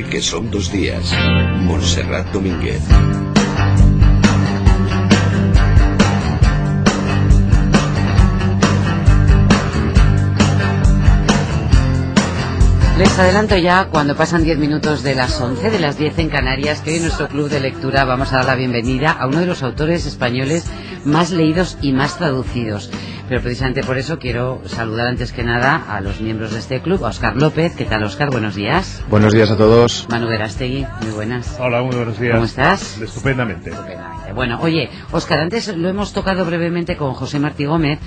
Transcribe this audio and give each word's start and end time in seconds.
que 0.00 0.22
son 0.22 0.50
dos 0.50 0.72
días. 0.72 1.12
Montserrat 1.60 2.32
Domínguez. 2.32 2.80
Les 12.96 13.18
adelanto 13.18 13.58
ya 13.58 13.88
cuando 13.90 14.16
pasan 14.16 14.44
10 14.44 14.58
minutos 14.58 15.02
de 15.02 15.14
las 15.14 15.38
11, 15.38 15.70
de 15.70 15.78
las 15.78 15.98
10 15.98 16.18
en 16.20 16.28
Canarias, 16.30 16.80
que 16.80 16.90
hoy 16.90 16.96
en 16.96 17.02
nuestro 17.02 17.28
club 17.28 17.50
de 17.50 17.60
lectura 17.60 18.04
vamos 18.04 18.32
a 18.32 18.36
dar 18.36 18.46
la 18.46 18.54
bienvenida 18.54 19.10
a 19.10 19.26
uno 19.26 19.40
de 19.40 19.46
los 19.46 19.62
autores 19.62 20.06
españoles 20.06 20.64
más 21.04 21.32
leídos 21.32 21.76
y 21.82 21.92
más 21.92 22.16
traducidos. 22.16 22.90
Pero 23.32 23.44
precisamente 23.44 23.82
por 23.82 23.96
eso 23.96 24.18
quiero 24.18 24.60
saludar 24.66 25.06
antes 25.06 25.32
que 25.32 25.42
nada 25.42 25.86
a 25.88 26.02
los 26.02 26.20
miembros 26.20 26.52
de 26.52 26.58
este 26.58 26.82
club, 26.82 27.02
a 27.02 27.08
Oscar 27.08 27.34
López. 27.34 27.74
¿Qué 27.74 27.86
tal, 27.86 28.02
Oscar? 28.02 28.30
Buenos 28.30 28.54
días. 28.54 29.02
Buenos 29.08 29.32
días 29.32 29.50
a 29.50 29.56
todos. 29.56 30.06
Manu 30.10 30.28
Verastegui, 30.28 30.86
muy 31.00 31.12
buenas. 31.12 31.56
Hola, 31.58 31.80
muy 31.80 31.96
buenos 31.96 32.20
días. 32.20 32.34
¿Cómo 32.34 32.44
estás? 32.44 32.98
Estupendamente. 33.00 33.70
Estupendamente. 33.70 34.34
Bueno, 34.34 34.58
oye, 34.60 34.90
Oscar, 35.12 35.38
antes 35.38 35.74
lo 35.74 35.88
hemos 35.88 36.12
tocado 36.12 36.44
brevemente 36.44 36.98
con 36.98 37.14
José 37.14 37.38
Martí 37.38 37.64
Gómez 37.64 38.00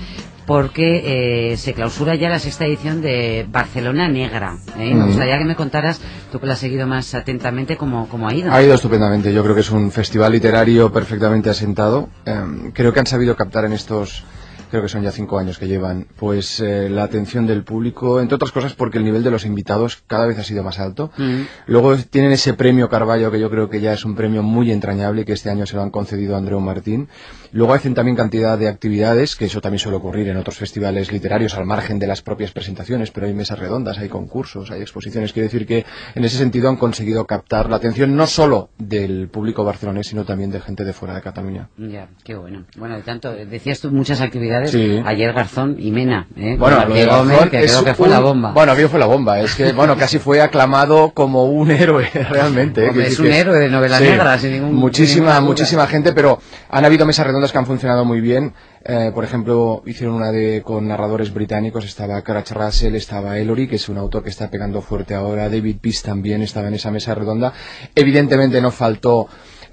porque 0.46 1.50
eh, 1.52 1.56
se 1.56 1.74
clausura 1.74 2.14
ya 2.14 2.28
la 2.28 2.38
sexta 2.38 2.64
edición 2.64 3.02
de 3.02 3.48
Barcelona 3.50 4.06
Negra. 4.06 4.56
¿eh? 4.78 4.94
Me 4.94 5.06
gustaría 5.06 5.38
que 5.38 5.44
me 5.44 5.56
contaras, 5.56 6.00
tú 6.30 6.38
que 6.38 6.46
la 6.46 6.52
has 6.52 6.60
seguido 6.60 6.86
más 6.86 7.16
atentamente, 7.16 7.76
cómo, 7.76 8.08
cómo 8.08 8.28
ha 8.28 8.32
ido. 8.32 8.52
Ha 8.52 8.62
ido 8.62 8.76
estupendamente. 8.76 9.32
Yo 9.32 9.42
creo 9.42 9.56
que 9.56 9.62
es 9.62 9.72
un 9.72 9.90
festival 9.90 10.30
literario 10.30 10.92
perfectamente 10.92 11.50
asentado. 11.50 12.10
Em, 12.24 12.70
creo 12.70 12.92
que 12.92 13.00
han 13.00 13.08
sabido 13.08 13.34
captar 13.34 13.64
en 13.64 13.72
estos, 13.72 14.24
creo 14.70 14.82
que 14.82 14.88
son 14.88 15.02
ya 15.02 15.10
cinco 15.10 15.38
años 15.38 15.58
que 15.58 15.68
llevan, 15.68 16.06
pues 16.16 16.60
eh, 16.60 16.88
la 16.88 17.04
atención 17.04 17.46
del 17.46 17.64
público, 17.64 18.20
entre 18.20 18.34
otras 18.36 18.52
cosas 18.52 18.74
porque 18.74 18.98
el 18.98 19.04
nivel 19.04 19.22
de 19.22 19.30
los 19.30 19.44
invitados 19.44 20.02
cada 20.06 20.26
vez 20.26 20.38
ha 20.38 20.44
sido 20.44 20.62
más 20.62 20.78
alto. 20.78 21.10
Mm. 21.16 21.42
Luego 21.66 21.96
tienen 21.96 22.32
ese 22.32 22.54
premio 22.54 22.88
Carballo 22.88 23.30
que 23.30 23.40
yo 23.40 23.50
creo 23.50 23.68
que 23.70 23.80
ya 23.80 23.92
es 23.92 24.04
un 24.04 24.14
premio 24.14 24.42
muy 24.42 24.70
entrañable 24.70 25.24
que 25.24 25.32
este 25.32 25.50
año 25.50 25.66
se 25.66 25.76
lo 25.76 25.82
han 25.82 25.90
concedido 25.90 26.34
a 26.34 26.38
Andreu 26.38 26.60
Martín. 26.60 27.08
Luego 27.52 27.74
hacen 27.74 27.94
también 27.94 28.16
cantidad 28.16 28.58
de 28.58 28.68
actividades, 28.68 29.36
que 29.36 29.46
eso 29.46 29.60
también 29.60 29.78
suele 29.78 29.96
ocurrir 29.96 30.28
en 30.28 30.36
otros 30.36 30.56
festivales 30.58 31.12
literarios 31.12 31.54
al 31.54 31.64
margen 31.64 31.98
de 31.98 32.06
las 32.06 32.22
propias 32.22 32.52
presentaciones, 32.52 33.10
pero 33.10 33.26
hay 33.26 33.34
mesas 33.34 33.58
redondas, 33.58 33.98
hay 33.98 34.08
concursos, 34.08 34.70
hay 34.70 34.80
exposiciones. 34.80 35.32
Quiero 35.32 35.46
decir 35.46 35.66
que 35.66 35.84
en 36.14 36.24
ese 36.24 36.36
sentido 36.36 36.68
han 36.68 36.76
conseguido 36.76 37.26
captar 37.26 37.70
la 37.70 37.76
atención 37.76 38.16
no 38.16 38.26
solo 38.26 38.70
del 38.78 39.28
público 39.28 39.64
barcelonés, 39.64 40.08
sino 40.08 40.24
también 40.24 40.50
de 40.50 40.60
gente 40.60 40.84
de 40.84 40.92
fuera 40.92 41.14
de 41.14 41.22
Cataluña. 41.22 41.68
Ya, 41.78 42.08
qué 42.24 42.34
bueno. 42.34 42.64
Bueno, 42.76 42.96
de 42.96 43.02
tanto, 43.02 43.32
decías 43.32 43.80
tú 43.80 43.90
muchas 43.90 44.20
actividades. 44.20 44.55
Sí. 44.66 45.02
Ayer 45.04 45.32
Garzón 45.32 45.76
y 45.78 45.90
Mena, 45.90 46.26
¿eh? 46.36 46.56
Bueno, 46.58 46.84
lo 46.86 46.94
de 46.94 47.06
Gómez, 47.06 47.38
que 47.50 47.60
creo 47.62 47.84
que 47.84 47.94
fue 47.94 48.06
un- 48.06 48.12
la 48.12 48.20
bomba. 48.20 48.52
Bueno, 48.52 48.72
aquello 48.72 48.88
fue 48.88 48.98
la 48.98 49.06
bomba. 49.06 49.40
Es 49.40 49.54
que, 49.54 49.72
bueno, 49.72 49.96
casi 49.96 50.18
fue 50.18 50.40
aclamado 50.40 51.10
como 51.12 51.44
un 51.44 51.70
héroe, 51.70 52.08
realmente. 52.30 52.84
¿eh? 52.84 52.88
Hombre, 52.90 53.06
es 53.08 53.18
un 53.18 53.26
que- 53.26 53.38
héroe 53.38 53.58
de 53.58 53.68
novela 53.68 53.98
Sí. 53.98 54.04
negra, 54.04 54.38
sin 54.38 54.52
ningún 54.52 54.74
Muchísima, 54.74 55.40
muchísima 55.40 55.86
gente, 55.86 56.12
pero 56.12 56.38
han 56.70 56.84
habido 56.84 57.06
mesas 57.06 57.26
redondas 57.26 57.52
que 57.52 57.58
han 57.58 57.66
funcionado 57.66 58.04
muy 58.04 58.20
bien. 58.20 58.54
Eh, 58.88 59.10
por 59.12 59.24
ejemplo, 59.24 59.82
hicieron 59.84 60.14
una 60.14 60.30
de 60.30 60.62
con 60.64 60.86
narradores 60.86 61.34
británicos, 61.34 61.84
estaba 61.84 62.22
Cratch 62.22 62.52
Russell, 62.52 62.94
estaba 62.94 63.36
Ellery, 63.36 63.66
que 63.66 63.76
es 63.76 63.88
un 63.88 63.98
autor 63.98 64.22
que 64.22 64.30
está 64.30 64.48
pegando 64.48 64.80
fuerte 64.80 65.12
ahora, 65.14 65.48
David 65.48 65.78
Peace 65.82 66.02
también 66.06 66.40
estaba 66.42 66.68
en 66.68 66.74
esa 66.74 66.92
mesa 66.92 67.12
redonda. 67.12 67.52
Evidentemente 67.96 68.60
no 68.60 68.70
faltó 68.70 69.26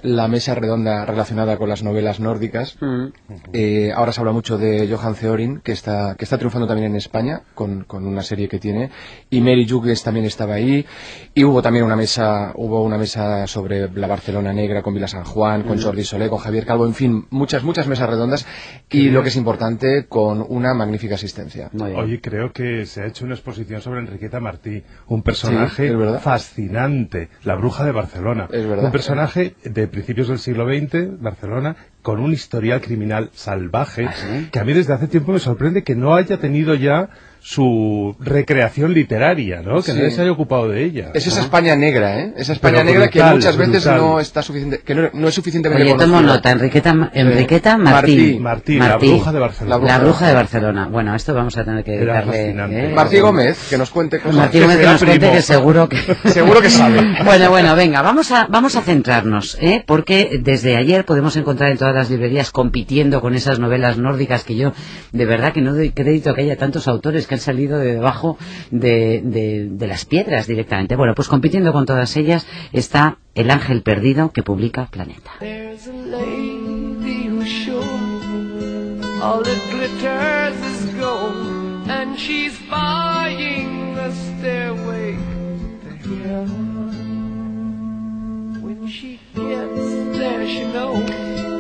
la 0.04 0.28
mesa 0.28 0.54
redonda 0.54 1.06
relacionada 1.06 1.58
con 1.58 1.70
las 1.70 1.84
novelas 1.84 2.20
nórdicas. 2.20 2.78
Mm. 2.80 3.06
Eh, 3.54 3.92
ahora 3.96 4.12
se 4.12 4.20
habla 4.20 4.34
mucho 4.34 4.58
de 4.58 4.88
Johan 4.88 5.16
Theorin, 5.16 5.62
que 5.62 5.72
está, 5.72 6.16
que 6.16 6.26
está 6.26 6.38
triunfando 6.38 6.68
también 6.68 6.92
en 6.92 6.98
España 6.98 7.42
con, 7.56 7.86
con 7.86 8.06
una 8.06 8.22
serie 8.22 8.48
que 8.48 8.59
tiene. 8.59 8.92
Y 9.30 9.42
Mary 9.42 9.68
Jugges 9.68 10.04
también 10.04 10.26
estaba 10.26 10.56
ahí. 10.56 10.86
Y 11.34 11.44
hubo 11.44 11.62
también 11.62 11.86
una 11.86 11.96
mesa, 11.96 12.52
hubo 12.56 12.84
una 12.84 12.97
mesa 12.97 13.47
sobre 13.47 13.90
la 13.91 14.08
Barcelona 14.08 14.53
Negra 14.53 14.81
con 14.81 14.94
Vila 14.94 15.08
San 15.08 15.24
Juan, 15.24 15.64
con 15.64 15.81
Jordi 15.81 16.03
Solé, 16.03 16.30
con 16.30 16.40
Javier 16.40 16.66
Calvo, 16.66 16.85
en 16.85 16.94
fin, 16.94 17.25
muchas, 17.30 17.64
muchas 17.64 17.88
mesas 17.88 18.09
redondas. 18.09 18.46
Y 18.90 19.09
lo 19.09 19.24
que 19.24 19.30
es 19.30 19.35
importante, 19.35 20.06
con 20.08 20.46
una 20.47 20.74
magnífica 20.74 21.16
asistencia. 21.16 21.70
Hoy 21.96 22.20
creo 22.20 22.52
que 22.52 22.85
se 22.85 23.02
ha 23.02 23.08
hecho 23.08 23.25
una 23.25 23.35
exposición 23.35 23.81
sobre 23.81 24.02
Enriqueta 24.02 24.40
Martí, 24.40 24.84
un 25.08 25.24
personaje 25.24 25.96
verdad. 25.96 26.22
fascinante, 26.22 27.30
la 27.44 27.56
bruja 27.56 27.85
de 27.85 27.91
Barcelona. 27.91 28.47
Es 28.52 28.68
verdad. 28.68 28.85
Un 28.85 28.91
personaje 28.91 29.56
de 29.64 29.88
principios 29.94 30.28
del 30.28 30.40
siglo 30.40 30.66
XX, 30.68 31.22
Barcelona, 31.22 31.78
con 32.03 32.19
un 32.19 32.31
historial 32.34 32.81
criminal 32.81 33.31
salvaje, 33.34 34.06
¿Ah, 34.08 34.14
sí? 34.14 34.50
que 34.52 34.59
a 34.59 34.64
mí 34.64 34.74
desde 34.74 34.94
hace 34.94 35.08
tiempo 35.08 35.31
me 35.31 35.40
sorprende 35.40 35.84
que 35.84 35.96
no 35.96 36.14
haya 36.16 36.38
tenido 36.38 36.75
ya 36.75 37.09
su 37.46 38.16
recreación 38.22 38.94
literaria, 38.94 39.62
¿no? 39.62 39.81
Que 39.81 39.91
Sí. 39.91 39.97
nadie 39.97 40.12
se 40.12 40.22
haya 40.22 40.31
ocupado 40.31 40.69
de 40.69 40.81
ella. 40.86 41.12
Es 41.14 41.28
esa 41.28 41.41
España 41.41 41.75
negra, 41.75 42.18
¿eh? 42.22 42.34
Esa 42.38 42.53
España 42.53 42.75
Pero 42.78 42.86
negra 42.86 43.09
que 43.09 43.19
brutal, 43.19 43.36
muchas 43.36 43.58
veces 43.58 43.84
brutal. 43.84 43.97
no 43.97 44.19
está 44.22 44.41
suficiente, 44.41 44.80
que 44.80 44.96
no, 44.96 45.09
no 45.12 45.28
es 45.28 45.36
suficientemente 45.36 45.84
Oye, 45.84 45.96
tomo 45.96 46.22
nota, 46.22 46.52
Enriqueta, 46.52 47.12
Enriqueta 47.14 47.78
Martí. 47.78 48.38
Martín. 48.40 48.80
Martí, 48.80 48.80
la 48.80 48.96
bruja 48.97 49.34
de 49.34 49.40
Barcelona. 49.40 49.78
La 49.78 49.97
La 49.97 50.00
bruja 50.00 50.28
de 50.30 50.34
Barcelona. 50.34 50.88
Bueno, 50.90 51.16
esto 51.16 51.34
vamos 51.34 51.58
a 51.58 51.66
tener 51.66 51.84
que 51.84 52.06
fascinante. 52.06 52.85
¿eh? 52.85 52.94
Martí 52.96 53.20
Gómez, 53.20 53.68
que 53.70 53.78
nos 53.78 53.90
cuente 53.90 54.20
cosas. 54.20 54.35
Martí 54.35 54.62
Gómez 54.62 54.78
que 54.78 54.85
nos 54.85 55.03
cuente 55.03 55.31
que 55.31 55.41
seguro 55.41 55.90
que... 55.90 55.97
Seguro 56.30 56.62
que 56.62 56.70
sabe. 56.70 57.02
Bueno, 57.25 57.50
bueno, 57.50 57.75
venga, 57.75 58.02
vamos 58.02 58.31
a, 58.31 58.47
vamos 58.50 58.78
a 58.78 58.81
centrarnos, 58.84 59.58
¿eh? 59.59 59.84
porque 59.85 60.40
desde 60.41 60.78
ayer 60.78 61.03
podemos 61.03 61.35
encontrar 61.35 61.72
en 61.72 61.78
todas 61.78 61.93
las 61.94 62.09
librerías 62.09 62.52
compitiendo 62.52 63.22
con 63.22 63.36
esas 63.36 63.59
novelas 63.59 63.98
nórdicas 63.98 64.44
que 64.44 64.56
yo 64.56 64.74
de 65.12 65.26
verdad 65.26 65.54
que 65.54 65.62
no 65.62 65.74
doy 65.74 65.92
crédito 65.92 66.34
que 66.34 66.42
haya 66.42 66.58
tantos 66.58 66.88
autores 66.88 67.28
que 67.28 67.36
han 67.36 67.42
salido 67.42 67.80
de 67.80 67.94
debajo 67.94 68.38
de, 68.72 69.70
las 69.80 70.06
piedras 70.06 70.48
directamente. 70.48 70.96
Bueno, 70.96 71.14
pues 71.16 71.28
compitiendo 71.28 71.74
con 71.74 71.86
todas 71.86 72.16
ellas 72.18 72.48
está 72.72 73.18
El 73.36 73.52
Ángel 73.52 73.82
Perdido 73.82 74.32
que 74.32 74.44
publica 74.44 74.88
Planeta. 74.88 75.32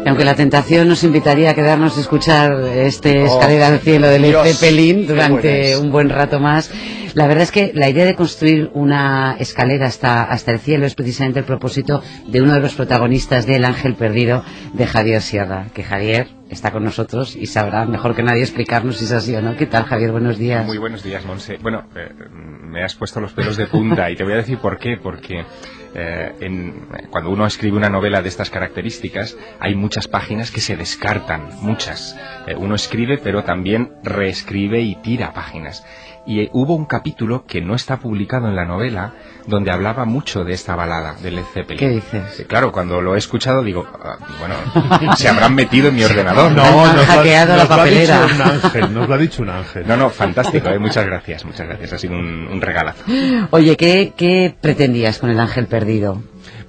Aunque 0.05 0.25
la 0.25 0.35
tentación 0.35 0.87
nos 0.87 1.03
invitaría 1.03 1.51
a 1.51 1.53
quedarnos 1.53 1.97
a 1.97 2.01
escuchar 2.01 2.61
este 2.75 3.23
escalera 3.23 3.67
al 3.67 3.79
cielo 3.79 4.07
de 4.07 4.19
Led 4.19 4.35
Zeppelin 4.43 5.07
durante 5.07 5.77
un 5.77 5.91
buen 5.91 6.09
rato 6.09 6.39
más, 6.39 6.69
la 7.13 7.27
verdad 7.27 7.43
es 7.43 7.51
que 7.51 7.71
la 7.73 7.89
idea 7.89 8.05
de 8.05 8.15
construir 8.15 8.71
una 8.73 9.35
escalera 9.39 9.87
hasta, 9.87 10.23
hasta 10.23 10.51
el 10.51 10.59
cielo 10.59 10.85
es 10.85 10.95
precisamente 10.95 11.39
el 11.39 11.45
propósito 11.45 12.01
de 12.27 12.41
uno 12.41 12.53
de 12.53 12.59
los 12.59 12.73
protagonistas 12.73 13.45
de 13.45 13.55
El 13.57 13.65
Ángel 13.65 13.95
Perdido 13.95 14.43
de 14.73 14.87
Javier 14.87 15.21
Sierra, 15.21 15.67
que 15.73 15.83
Javier 15.83 16.27
está 16.53 16.71
con 16.71 16.83
nosotros 16.83 17.35
y 17.35 17.45
sabrá 17.47 17.85
mejor 17.85 18.15
que 18.15 18.23
nadie 18.23 18.41
explicarnos 18.41 18.97
si 18.97 19.05
es 19.05 19.11
así 19.11 19.35
o 19.35 19.41
no. 19.41 19.55
¿Qué 19.55 19.65
tal, 19.65 19.83
Javier? 19.83 20.11
Buenos 20.11 20.37
días. 20.37 20.65
Muy 20.65 20.77
buenos 20.77 21.03
días, 21.03 21.25
Monse. 21.25 21.57
Bueno, 21.61 21.83
eh, 21.95 22.09
me 22.31 22.83
has 22.83 22.95
puesto 22.95 23.19
los 23.19 23.33
pelos 23.33 23.57
de 23.57 23.67
punta 23.67 24.09
y 24.09 24.15
te 24.15 24.23
voy 24.23 24.33
a 24.33 24.37
decir 24.37 24.57
por 24.59 24.77
qué. 24.77 24.97
Porque 24.97 25.45
eh, 25.95 26.31
en- 26.39 26.87
cuando 27.11 27.29
uno 27.29 27.45
escribe 27.45 27.77
una 27.77 27.89
novela 27.89 28.21
de 28.21 28.29
estas 28.29 28.49
características, 28.49 29.37
hay 29.59 29.75
muchas 29.75 30.07
páginas 30.07 30.49
que 30.51 30.61
se 30.61 30.75
descartan, 30.77 31.49
muchas. 31.61 32.17
Eh, 32.47 32.55
uno 32.57 32.75
escribe, 32.75 33.17
pero 33.17 33.43
también 33.43 33.91
reescribe 34.03 34.81
y 34.81 34.95
tira 34.95 35.33
páginas. 35.33 35.85
Y 36.25 36.39
eh, 36.39 36.49
hubo 36.53 36.75
un 36.75 36.85
capítulo 36.85 37.45
que 37.45 37.61
no 37.61 37.75
está 37.75 37.97
publicado 37.97 38.47
en 38.47 38.55
la 38.55 38.63
novela 38.65 39.13
donde 39.45 39.71
hablaba 39.71 40.05
mucho 40.05 40.45
de 40.45 40.53
esta 40.53 40.73
balada 40.75 41.15
de 41.21 41.31
Led 41.31 41.43
Zeppelin. 41.53 41.77
¿Qué 41.79 41.89
dices? 41.89 42.39
Eh, 42.39 42.45
Claro, 42.45 42.71
cuando 42.71 43.01
lo 43.01 43.15
he 43.15 43.17
escuchado 43.17 43.61
digo, 43.61 43.85
ah, 44.01 44.17
bueno, 44.39 45.15
se 45.17 45.27
habrán 45.27 45.53
metido 45.53 45.89
en 45.89 45.95
mi 45.95 46.03
ordenador. 46.05 46.51
No, 46.53 46.63
han 46.63 46.95
nos 46.95 46.95
lo 46.95 47.01
ha- 47.01 47.05
hackeado 47.17 47.57
la 47.57 47.63
nos 47.65 47.69
lo 47.69 47.83
ha 47.83 47.87
dicho 47.87 48.13
un 48.23 48.41
ángel, 48.41 48.93
nos 48.93 49.07
lo 49.09 49.13
ha 49.13 49.17
dicho 49.17 49.41
un 49.43 49.49
ángel. 49.49 49.87
No, 49.87 49.97
no, 49.97 50.09
fantástico, 50.09 50.69
eh, 50.69 50.79
muchas 50.79 51.05
gracias, 51.05 51.43
muchas 51.43 51.67
gracias, 51.67 51.91
ha 51.93 51.97
sido 51.97 52.13
un, 52.13 52.47
un 52.47 52.61
regalazo. 52.61 53.03
Oye, 53.51 53.75
¿qué, 53.75 54.13
¿qué 54.15 54.55
pretendías 54.61 55.19
con 55.19 55.29
El 55.29 55.39
Ángel 55.41 55.67
Perdido? 55.67 56.21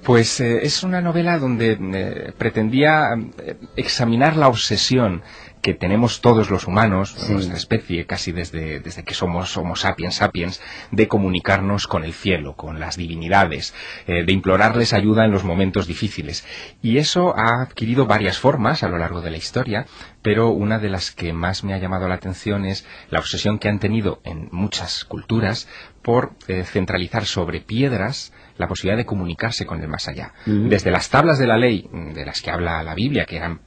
Pues 0.03 0.39
eh, 0.39 0.59
es 0.63 0.83
una 0.83 1.01
novela 1.01 1.39
donde 1.39 1.77
eh, 1.81 2.31
pretendía 2.37 3.05
eh, 3.43 3.55
examinar 3.75 4.35
la 4.35 4.47
obsesión 4.49 5.23
que 5.65 5.73
tenemos 5.73 6.21
todos 6.21 6.51
los 6.51 6.67
humanos, 6.67 7.15
Sí. 7.17 7.33
nuestra 7.33 7.57
especie, 7.57 8.05
casi 8.05 8.31
desde, 8.31 8.79
desde 8.81 9.03
que 9.03 9.15
somos 9.15 9.57
Homo 9.57 9.75
sapiens 9.75 10.13
sapiens, 10.13 10.61
de 10.91 11.07
comunicarnos 11.07 11.87
con 11.87 12.03
el 12.03 12.13
cielo, 12.13 12.55
con 12.55 12.79
las 12.79 12.97
divinidades, 12.97 13.73
eh, 14.05 14.23
de 14.23 14.31
implorarles 14.31 14.93
ayuda 14.93 15.25
en 15.25 15.31
los 15.31 15.43
momentos 15.43 15.87
difíciles. 15.87 16.45
Y 16.83 16.99
eso 16.99 17.33
ha 17.35 17.63
adquirido 17.63 18.05
varias 18.05 18.37
formas 18.37 18.83
a 18.83 18.89
lo 18.89 18.99
largo 18.99 19.21
de 19.21 19.31
la 19.31 19.37
historia, 19.37 19.87
pero 20.21 20.49
una 20.49 20.77
de 20.77 20.89
las 20.89 21.09
que 21.09 21.33
más 21.33 21.63
me 21.63 21.73
ha 21.73 21.79
llamado 21.79 22.07
la 22.07 22.13
atención 22.13 22.63
es 22.65 22.85
la 23.09 23.17
obsesión 23.17 23.57
que 23.57 23.67
han 23.67 23.79
tenido 23.79 24.21
en 24.23 24.49
muchas 24.51 25.03
culturas 25.03 25.67
por 26.03 26.33
eh, 26.47 26.63
centralizar 26.63 27.25
sobre 27.25 27.61
piedras 27.61 28.31
la 28.57 28.67
posibilidad 28.67 28.97
de 28.97 29.07
comunicarse 29.07 29.65
con 29.65 29.81
el 29.81 29.87
más 29.87 30.07
allá. 30.07 30.33
Desde 30.45 30.91
las 30.91 31.09
tablas 31.09 31.39
de 31.39 31.47
la 31.47 31.57
ley, 31.57 31.89
mm, 31.91 32.13
de 32.13 32.23
las 32.23 32.43
que 32.43 32.51
habla 32.51 32.83
la 32.83 32.93
Biblia, 32.93 33.25
que 33.25 33.37
eran 33.37 33.61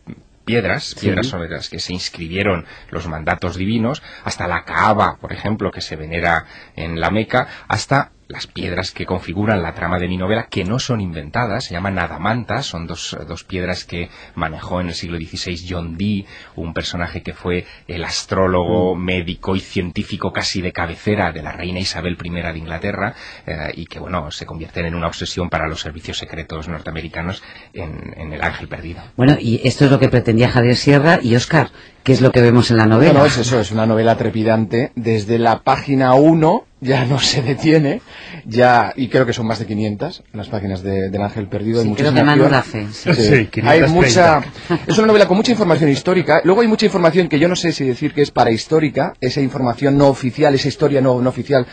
piedras, 0.49 0.95
piedras 0.99 1.27
sobre 1.27 1.51
las 1.51 1.69
que 1.69 1.79
se 1.79 1.93
inscribieron 1.93 2.65
los 2.91 3.07
mandatos 3.07 3.57
divinos, 3.57 4.03
hasta 4.25 4.49
la 4.49 4.65
Kaaba, 4.65 5.19
por 5.21 5.35
ejemplo, 5.35 5.71
que 5.71 5.83
se 5.83 5.95
venera 5.95 6.47
en 6.75 7.01
la 7.01 7.11
Meca, 7.11 7.47
hasta 7.69 8.13
las 8.29 8.47
piedras 8.47 8.93
que 8.93 9.07
configuran 9.07 9.63
la 9.63 9.75
trama 9.75 9.99
de 9.99 10.07
mi 10.07 10.19
novela, 10.19 10.49
que 10.51 10.65
no 10.65 10.79
son 10.79 11.01
inventadas, 11.01 11.65
se 11.65 11.75
llaman 11.75 11.99
adamantas, 11.99 12.67
son 12.67 12.87
dos, 12.87 13.17
dos 13.27 13.45
piedras 13.45 13.85
que 13.85 14.11
manejó 14.35 14.81
en 14.81 14.89
el 14.89 14.95
siglo 14.95 15.17
XVI 15.17 15.67
John 15.69 15.97
Dee, 15.97 16.27
un 16.55 16.75
personaje 16.75 17.23
que 17.23 17.33
fue 17.33 17.67
el 17.87 18.05
astrólogo, 18.05 18.95
médico 18.95 19.57
y 19.57 19.61
científico 19.61 20.33
casi 20.33 20.61
de 20.61 20.73
cabecera 20.73 21.33
de 21.33 21.43
la 21.43 21.53
reina 21.53 21.81
Isabel 21.81 22.19
I 22.23 22.31
de 22.31 22.59
Inglaterra, 22.59 23.15
eh, 23.47 23.73
y 23.75 23.87
que, 23.87 23.99
bueno, 23.99 24.31
se 24.31 24.45
convierten 24.45 24.87
en 24.87 24.95
una 24.95 25.07
obsesión 25.07 25.49
para 25.49 25.67
los 25.67 25.81
servicios 25.81 26.19
secretos 26.19 26.69
norteamericanos 26.69 27.43
en, 27.73 28.15
en 28.17 28.33
El 28.33 28.43
Ángel 28.43 28.69
Perdido. 28.69 29.03
Bueno, 29.17 29.37
y 29.41 29.61
esto 29.65 29.87
es 29.87 29.91
lo 29.91 29.99
que 29.99 30.09
pretendía 30.09 30.51
Javier 30.51 30.77
Sierra 30.77 31.19
y 31.23 31.35
Oscar, 31.35 31.71
que 32.09 32.15
es 32.15 32.21
lo 32.23 32.33
que 32.33 32.41
vemos 32.41 32.71
en 32.71 32.79
la 32.79 32.87
novela. 32.87 33.13
No, 33.13 33.19
no, 33.21 33.27
es 33.27 33.37
eso, 33.37 33.61
es 33.61 33.71
una 33.71 33.85
novela 33.85 34.17
trepidante. 34.17 34.93
Desde 34.95 35.39
la 35.39 35.63
página 35.63 36.15
1 36.15 36.65
ya 36.81 37.05
no 37.05 37.19
se 37.19 37.43
detiene, 37.43 38.01
ya, 38.47 38.95
y 38.97 39.09
creo 39.09 39.27
que 39.27 39.35
son 39.35 39.47
más 39.47 39.59
de 39.59 39.67
500 39.67 40.23
las 40.33 40.49
páginas 40.49 40.83
de, 40.83 41.11
del 41.11 41.21
Ángel 41.23 41.49
Perdido. 41.49 41.83
Sí, 41.83 41.89
hay 41.89 41.95
creo 41.95 42.13
muchísima 42.13 42.21
que 42.21 42.25
Manu 42.25 42.45
acción. 42.45 42.51
la 42.51 42.59
hace. 42.61 42.87
sí. 42.93 43.23
Sí, 43.23 43.61
hay 43.63 43.81
530. 43.83 43.89
mucha 43.89 44.41
es 44.87 44.97
una 44.97 45.09
novela 45.09 45.29
con 45.29 45.37
mucha 45.37 45.51
información 45.53 45.91
histórica 45.91 46.41
luego 46.45 46.63
hay 46.63 46.69
mucha 46.69 46.87
información 46.87 47.29
que 47.29 47.39
yo 47.39 47.49
no 47.49 47.57
sé 47.57 47.73
si 47.73 47.85
decir 47.85 48.15
que 48.15 48.23
es 48.23 48.31
parahistórica 48.31 49.13
esa 49.21 49.41
información 49.41 49.99
no 49.99 50.09
oficial 50.09 50.55
esa 50.55 50.69
historia 50.69 51.01
no, 51.03 51.21
no 51.21 51.29
oficial 51.29 51.67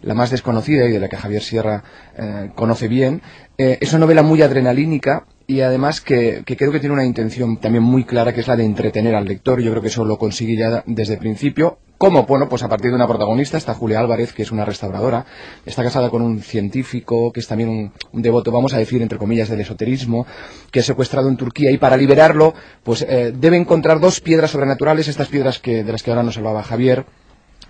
la 0.00 0.14
más 0.14 0.30
desconocida 0.30 0.86
y 0.86 0.92
de 0.92 1.00
la 1.00 1.08
que 1.08 1.16
Javier 1.16 1.42
Sierra 1.42 1.82
eh, 2.16 2.50
conoce 2.54 2.88
bien 2.88 3.20
Eh, 3.58 3.78
es 3.80 3.90
una 3.92 4.00
novela 4.00 4.22
muy 4.22 4.40
adrenalínica 4.42 5.26
y 5.52 5.60
además 5.60 6.00
que, 6.00 6.42
creo 6.44 6.72
que 6.72 6.80
tiene 6.80 6.94
una 6.94 7.04
intención 7.04 7.58
también 7.58 7.84
muy 7.84 8.04
clara 8.04 8.32
que 8.32 8.40
es 8.40 8.48
la 8.48 8.56
de 8.56 8.64
entretener 8.64 9.14
al 9.14 9.24
lector. 9.26 9.60
Yo 9.60 9.70
creo 9.70 9.82
que 9.82 9.88
eso 9.88 10.04
lo 10.04 10.18
consigue 10.18 10.56
ya 10.56 10.82
desde 10.86 11.14
el 11.14 11.18
principio. 11.20 11.78
¿Cómo? 11.98 12.24
Bueno, 12.26 12.48
pues 12.48 12.62
a 12.64 12.68
partir 12.68 12.90
de 12.90 12.96
una 12.96 13.06
protagonista 13.06 13.56
está 13.56 13.74
Julia 13.74 14.00
Álvarez, 14.00 14.32
que 14.32 14.42
es 14.42 14.50
una 14.50 14.64
restauradora, 14.64 15.24
está 15.64 15.84
casada 15.84 16.10
con 16.10 16.20
un 16.22 16.40
científico, 16.40 17.32
que 17.32 17.38
es 17.38 17.46
también 17.46 17.68
un, 17.68 17.92
un 18.12 18.22
devoto, 18.22 18.50
vamos 18.50 18.74
a 18.74 18.78
decir, 18.78 19.00
entre 19.02 19.18
comillas, 19.18 19.48
del 19.48 19.60
esoterismo, 19.60 20.26
que 20.72 20.80
es 20.80 20.86
secuestrado 20.86 21.28
en 21.28 21.36
Turquía. 21.36 21.70
Y 21.70 21.78
para 21.78 21.96
liberarlo, 21.96 22.54
pues 22.82 23.02
eh, 23.08 23.32
debe 23.38 23.56
encontrar 23.56 24.00
dos 24.00 24.20
piedras 24.20 24.50
sobrenaturales, 24.50 25.06
estas 25.06 25.28
piedras 25.28 25.60
que, 25.60 25.84
de 25.84 25.92
las 25.92 26.02
que 26.02 26.10
ahora 26.10 26.24
nos 26.24 26.36
hablaba 26.36 26.64
Javier, 26.64 27.04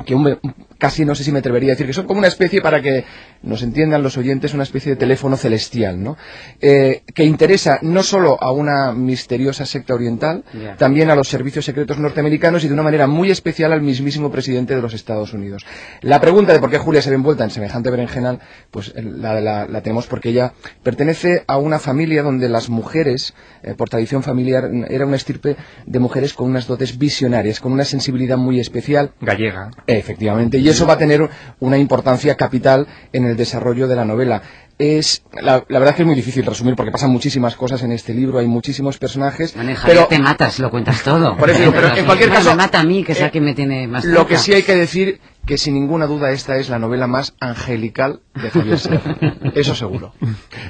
que 0.06 0.14
un- 0.14 0.38
casi 0.79 1.05
no 1.05 1.14
sé 1.14 1.23
si 1.25 1.31
me 1.32 1.40
atrevería 1.40 1.73
a 1.73 1.75
decir 1.75 1.87
que 1.87 1.93
son 1.93 2.06
como 2.06 2.19
una 2.19 2.29
especie 2.29 2.62
para 2.62 2.81
que 2.81 3.05
nos 3.42 3.62
entiendan 3.62 4.02
los 4.02 4.16
oyentes 4.16 4.54
una 4.54 4.62
especie 4.62 4.90
de 4.92 4.96
teléfono 4.96 5.36
celestial 5.36 6.02
no 6.02 6.16
Eh, 6.60 7.02
que 7.14 7.24
interesa 7.24 7.78
no 7.82 8.02
solo 8.02 8.38
a 8.40 8.52
una 8.52 8.92
misteriosa 8.92 9.66
secta 9.66 9.94
oriental 9.94 10.44
también 10.78 11.10
a 11.10 11.14
los 11.16 11.28
servicios 11.28 11.64
secretos 11.64 11.98
norteamericanos 11.98 12.62
y 12.64 12.68
de 12.68 12.74
una 12.74 12.82
manera 12.82 13.06
muy 13.06 13.30
especial 13.30 13.72
al 13.72 13.82
mismísimo 13.82 14.30
presidente 14.30 14.74
de 14.74 14.82
los 14.82 14.94
Estados 14.94 15.32
Unidos. 15.32 15.64
La 16.02 16.20
pregunta 16.20 16.52
de 16.52 16.60
por 16.60 16.70
qué 16.70 16.78
Julia 16.78 17.02
se 17.02 17.10
ve 17.10 17.16
envuelta 17.16 17.44
en 17.44 17.50
semejante 17.50 17.90
berenjenal 17.90 18.38
pues 18.70 18.92
eh, 18.94 19.02
la, 19.02 19.40
la- 19.40 19.66
la 19.66 19.80
tenemos 19.82 20.06
porque 20.06 20.28
ella 20.30 20.52
pertenece 20.82 21.44
a 21.46 21.56
una 21.58 21.78
familia 21.78 22.22
donde 22.22 22.48
las 22.48 22.68
mujeres 22.68 23.34
eh, 23.62 23.74
por 23.74 23.88
tradición 23.88 24.22
familiar 24.22 24.70
era 24.88 25.06
una 25.06 25.16
estirpe 25.16 25.56
de 25.86 25.98
mujeres 25.98 26.34
con 26.34 26.48
unas 26.50 26.66
dotes 26.66 26.98
visionarias 26.98 27.60
con 27.60 27.72
una 27.72 27.84
sensibilidad 27.84 28.36
muy 28.36 28.60
especial. 28.60 29.12
Gallega. 29.20 29.70
Efectivamente, 29.86 30.58
y 30.58 30.68
eso 30.68 30.86
va 30.86 30.94
a 30.94 30.98
tener 30.98 31.28
una 31.60 31.78
importancia 31.78 32.36
capital 32.36 32.86
en 33.12 33.24
el 33.24 33.31
desarrollo 33.37 33.88
de 33.88 33.96
la 33.96 34.05
novela. 34.05 34.43
Es, 34.79 35.23
la, 35.32 35.64
la 35.69 35.79
verdad 35.79 35.94
que 35.94 36.02
es 36.02 36.06
muy 36.06 36.17
difícil 36.17 36.44
resumir 36.44 36.75
porque 36.75 36.90
pasan 36.90 37.11
muchísimas 37.11 37.55
cosas 37.55 37.82
en 37.82 37.93
este 37.93 38.14
libro, 38.14 38.38
hay 38.38 38.46
muchísimos 38.46 38.99
personajes, 38.99 39.55
Bueno, 39.55 39.75
Javier, 39.76 39.96
pero 39.96 40.08
te 40.08 40.19
matas, 40.19 40.58
lo 40.58 40.70
cuentas 40.70 41.02
todo. 41.02 41.37
Por 41.37 41.50
eso 41.50 41.70
pero 41.73 41.94
en 41.94 42.05
cualquier 42.05 42.31
caso, 42.31 42.50
me 42.50 42.56
mata 42.56 42.81
a 42.81 42.84
mí, 42.84 43.05
que 43.05 43.12
es 43.12 43.20
eh, 43.20 43.31
el 43.32 43.40
me 43.40 43.55
tiene 43.55 43.87
más 43.87 44.05
lo 44.05 44.26
que 44.26 44.38
sí 44.38 44.52
hay 44.55 44.62
que 44.62 44.75
decir 44.75 45.20
que 45.46 45.58
sin 45.58 45.74
ninguna 45.74 46.06
duda 46.06 46.30
esta 46.30 46.56
es 46.56 46.68
la 46.70 46.78
novela 46.78 47.06
más 47.08 47.34
angelical 47.40 48.20
de 48.34 48.50
Javier 48.50 48.78
Sierra. 48.78 49.16
Eso 49.54 49.74
seguro. 49.74 50.12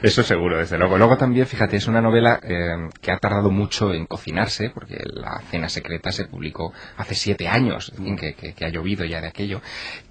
Eso 0.02 0.22
seguro, 0.22 0.56
desde 0.58 0.78
luego. 0.78 0.96
Luego 0.96 1.16
también, 1.18 1.46
fíjate, 1.46 1.76
es 1.76 1.86
una 1.88 2.00
novela 2.00 2.40
eh, 2.42 2.88
que 3.00 3.12
ha 3.12 3.18
tardado 3.18 3.50
mucho 3.50 3.92
en 3.92 4.06
cocinarse, 4.06 4.70
porque 4.70 4.98
La 5.04 5.40
Cena 5.50 5.68
Secreta 5.68 6.10
se 6.10 6.24
publicó 6.24 6.72
hace 6.96 7.14
siete 7.14 7.48
años, 7.48 7.92
en 7.98 8.16
que, 8.16 8.34
que- 8.34 8.54
que 8.54 8.64
ha 8.64 8.70
llovido 8.70 9.04
ya 9.04 9.20
de 9.20 9.28
aquello. 9.28 9.60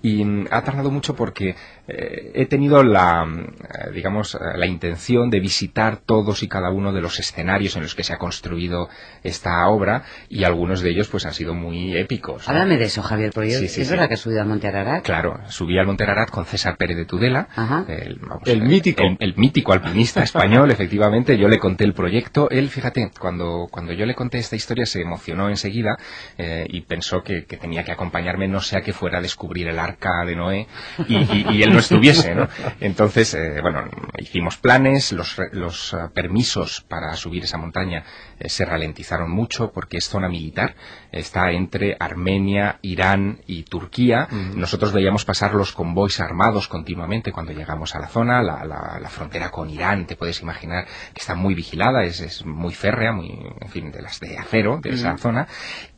Y 0.03 0.23
mm, 0.23 0.47
ha 0.51 0.61
tardado 0.63 0.91
mucho 0.91 1.15
porque 1.15 1.55
eh, 1.87 2.31
he 2.35 2.45
tenido 2.45 2.83
la, 2.83 3.25
eh, 3.27 3.91
digamos, 3.93 4.37
la 4.55 4.65
intención 4.67 5.29
de 5.31 5.39
visitar 5.39 5.97
todos 5.97 6.43
y 6.43 6.47
cada 6.47 6.69
uno 6.69 6.93
de 6.93 7.01
los 7.01 7.19
escenarios 7.19 7.75
en 7.75 7.81
los 7.81 7.95
que 7.95 8.03
se 8.03 8.13
ha 8.13 8.17
construido 8.17 8.89
esta 9.23 9.67
obra, 9.67 10.03
y 10.29 10.43
algunos 10.43 10.81
de 10.81 10.91
ellos 10.91 11.07
pues 11.07 11.25
han 11.25 11.33
sido 11.33 11.53
muy 11.55 11.97
épicos. 11.97 12.47
¿no? 12.47 12.53
Háblame 12.53 12.77
de 12.77 12.85
eso, 12.85 13.01
Javier, 13.01 13.31
porque 13.33 13.51
yo- 13.51 13.59
Sí, 13.59 13.67
sí, 13.67 13.81
es 13.81 13.87
sí. 13.87 13.91
verdad 13.91 14.07
que 14.07 14.13
has 14.13 14.19
subido 14.19 14.41
al 14.41 14.47
Monte 14.51 14.67
Ararat. 14.67 15.03
Claro, 15.03 15.39
subí 15.49 15.77
al 15.77 15.85
Monte 15.87 16.03
Ararat 16.03 16.29
con 16.29 16.45
César 16.45 16.77
Pérez 16.77 16.97
de 16.97 17.05
Tudela, 17.05 17.47
el, 17.87 18.15
vamos, 18.21 18.43
El 18.45 18.61
mítico. 18.61 19.03
el, 19.03 19.17
el 19.19 19.35
mítico 19.35 19.73
alpinista 19.73 20.21
español, 20.29 20.69
efectivamente. 20.71 21.37
Yo 21.37 21.47
le 21.47 21.57
conté 21.57 21.83
el 21.85 21.93
proyecto. 21.93 22.49
Él, 22.49 22.69
fíjate, 22.69 23.11
cuando, 23.19 23.67
cuando 23.71 23.93
yo 23.93 24.05
le 24.05 24.13
conté 24.15 24.37
esta 24.37 24.55
historia 24.55 24.85
se 24.85 25.01
emocionó 25.01 25.49
enseguida 25.49 25.97
eh, 26.37 26.65
y 26.69 26.81
pensó 26.81 27.23
que, 27.23 27.45
que 27.45 27.57
tenía 27.57 27.83
que 27.83 27.91
acompañarme, 27.91 28.47
no 28.47 28.59
sea 28.61 28.81
que 28.81 28.93
fuera 28.93 29.17
a 29.19 29.21
descubrir 29.21 29.67
el 29.67 29.79
arca 29.79 30.23
de 30.25 30.35
Noé 30.35 30.67
y, 31.07 31.15
y- 31.17 31.45
y 31.51 31.63
él 31.63 31.73
no 31.73 31.79
estuviese, 31.79 32.35
¿no? 32.35 32.47
Entonces, 32.79 33.33
eh, 33.33 33.59
bueno, 33.61 33.83
hicimos 34.17 34.57
planes, 34.57 35.11
los, 35.11 35.35
re- 35.37 35.49
los 35.53 35.93
ah, 35.93 36.11
permisos 36.13 36.81
para 36.87 37.13
subir 37.15 37.43
esa 37.43 37.57
montaña 37.57 38.03
eh, 38.39 38.49
se 38.49 38.65
ralentizaron 38.65 39.31
mucho 39.31 39.71
porque 39.71 39.97
es 39.97 40.05
zona 40.05 40.27
militar, 40.29 40.75
está 41.11 41.51
entre 41.51 41.95
Armenia, 41.99 42.79
Irán 42.81 43.39
y 43.47 43.63
Turquía. 43.63 44.27
Nosotros 44.55 44.91
veíamos 44.93 45.25
pasar 45.25 45.53
los 45.53 45.71
convoys 45.71 46.19
armados 46.19 46.67
continuamente 46.67 47.31
cuando 47.31 47.51
llegamos 47.53 47.95
a 47.95 47.99
la 47.99 48.07
zona, 48.07 48.41
la, 48.41 48.63
la- 48.65 48.99
la 49.01 49.09
frontera 49.09 49.49
con 49.51 49.69
Irán, 49.69 50.05
te 50.05 50.15
puedes 50.15 50.41
imaginar 50.41 50.85
que 51.13 51.19
está 51.19 51.35
muy 51.35 51.53
vigilada, 51.55 52.03
es, 52.03 52.19
es 52.21 52.45
muy 52.45 52.73
férrea, 52.73 53.11
muy, 53.11 53.29
en 53.59 53.69
fin, 53.69 53.91
de 53.91 54.01
las 54.01 54.19
de 54.19 54.37
acero 54.37 54.79
de 54.81 54.91
esa 54.91 55.17
zona. 55.17 55.47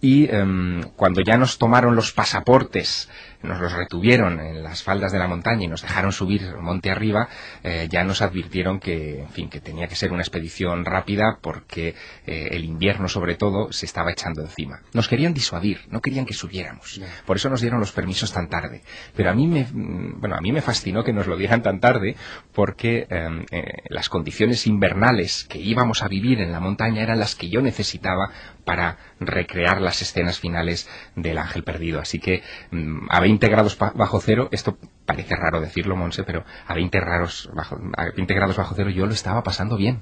Y 0.02 0.30
em, 0.30 0.82
cuando 0.96 1.22
ya 1.22 1.38
nos 1.38 1.58
tomaron 1.58 1.96
los 1.96 2.12
pasaportes, 2.12 3.10
nos 3.44 3.60
los 3.60 3.74
retuvieron 3.74 4.40
en 4.40 4.64
las 4.64 4.84
faldas 4.84 5.12
de 5.12 5.20
la 5.20 5.28
montaña 5.28 5.66
y 5.66 5.68
nos 5.68 5.82
dejaron 5.82 6.12
subir 6.12 6.56
monte 6.58 6.90
arriba, 6.90 7.28
eh, 7.64 7.88
ya 7.90 8.04
nos 8.04 8.22
advirtieron 8.22 8.80
que, 8.80 9.22
en 9.22 9.30
fin, 9.30 9.50
que 9.50 9.60
tenía 9.60 9.88
que 9.88 9.96
ser 9.96 10.12
una 10.12 10.22
expedición 10.22 10.86
rápida 10.86 11.38
porque 11.42 11.96
eh, 12.26 12.50
el 12.52 12.66
invierno 12.66 13.08
sobre 13.08 13.36
todo 13.36 13.72
se 13.72 13.86
estaba 13.86 14.12
echando 14.12 14.42
encima. 14.42 14.82
Nos 14.94 15.08
querían 15.08 15.34
disuadir, 15.34 15.82
no 15.90 16.02
querían 16.02 16.26
que 16.26 16.34
subiéramos. 16.34 17.00
Por 17.26 17.38
eso 17.38 17.50
nos 17.50 17.62
dieron 17.62 17.80
los 17.80 17.92
permisos 17.92 18.32
tan 18.32 18.50
tarde. 18.50 18.82
Pero 19.16 19.30
a 19.30 19.34
mí 19.34 19.48
me, 19.48 19.68
bueno, 19.72 20.36
a 20.36 20.42
mí 20.42 20.52
me 20.52 20.62
fascinó 20.62 21.04
que 21.04 21.14
nos 21.14 21.28
lo 21.28 21.38
dieran 21.38 21.62
tan 21.62 21.80
tarde 21.80 22.16
porque 22.54 23.08
eh, 23.10 23.46
eh, 23.52 23.64
las 23.90 24.10
condiciones 24.10 24.68
invernales 24.68 25.46
que 25.46 25.60
íbamos 25.60 26.04
a 26.04 26.08
vivir 26.08 26.42
en 26.42 26.52
la 26.52 26.60
montaña 26.60 27.02
eran 27.02 27.20
las 27.20 27.36
que 27.36 27.50
yo 27.50 27.62
necesitaba 27.62 28.30
para 28.66 28.98
recrear 29.20 29.82
las 29.82 30.02
escenas 30.02 30.40
finales 30.40 30.90
del 31.16 31.38
Ángel 31.38 31.64
Perdido. 31.64 32.00
Así 32.00 32.20
que 32.20 32.44
mm, 32.72 33.08
a 33.10 33.20
20 33.20 33.48
grados 33.50 33.78
bajo 33.78 34.20
cero, 34.22 34.50
esto 34.52 34.78
parece 35.06 35.36
raro 35.36 35.62
decirlo, 35.62 35.96
Monse, 35.96 36.24
pero 36.24 36.46
a 36.68 36.74
20 36.74 37.00
grados 37.00 37.50
bajo, 37.54 37.80
a 37.98 38.06
20 38.16 38.34
grados 38.34 38.58
bajo 38.58 38.76
cero 38.76 38.90
yo 38.90 39.06
lo 39.06 39.14
estaba 39.14 39.44
pasando 39.44 39.78
bien. 39.78 40.02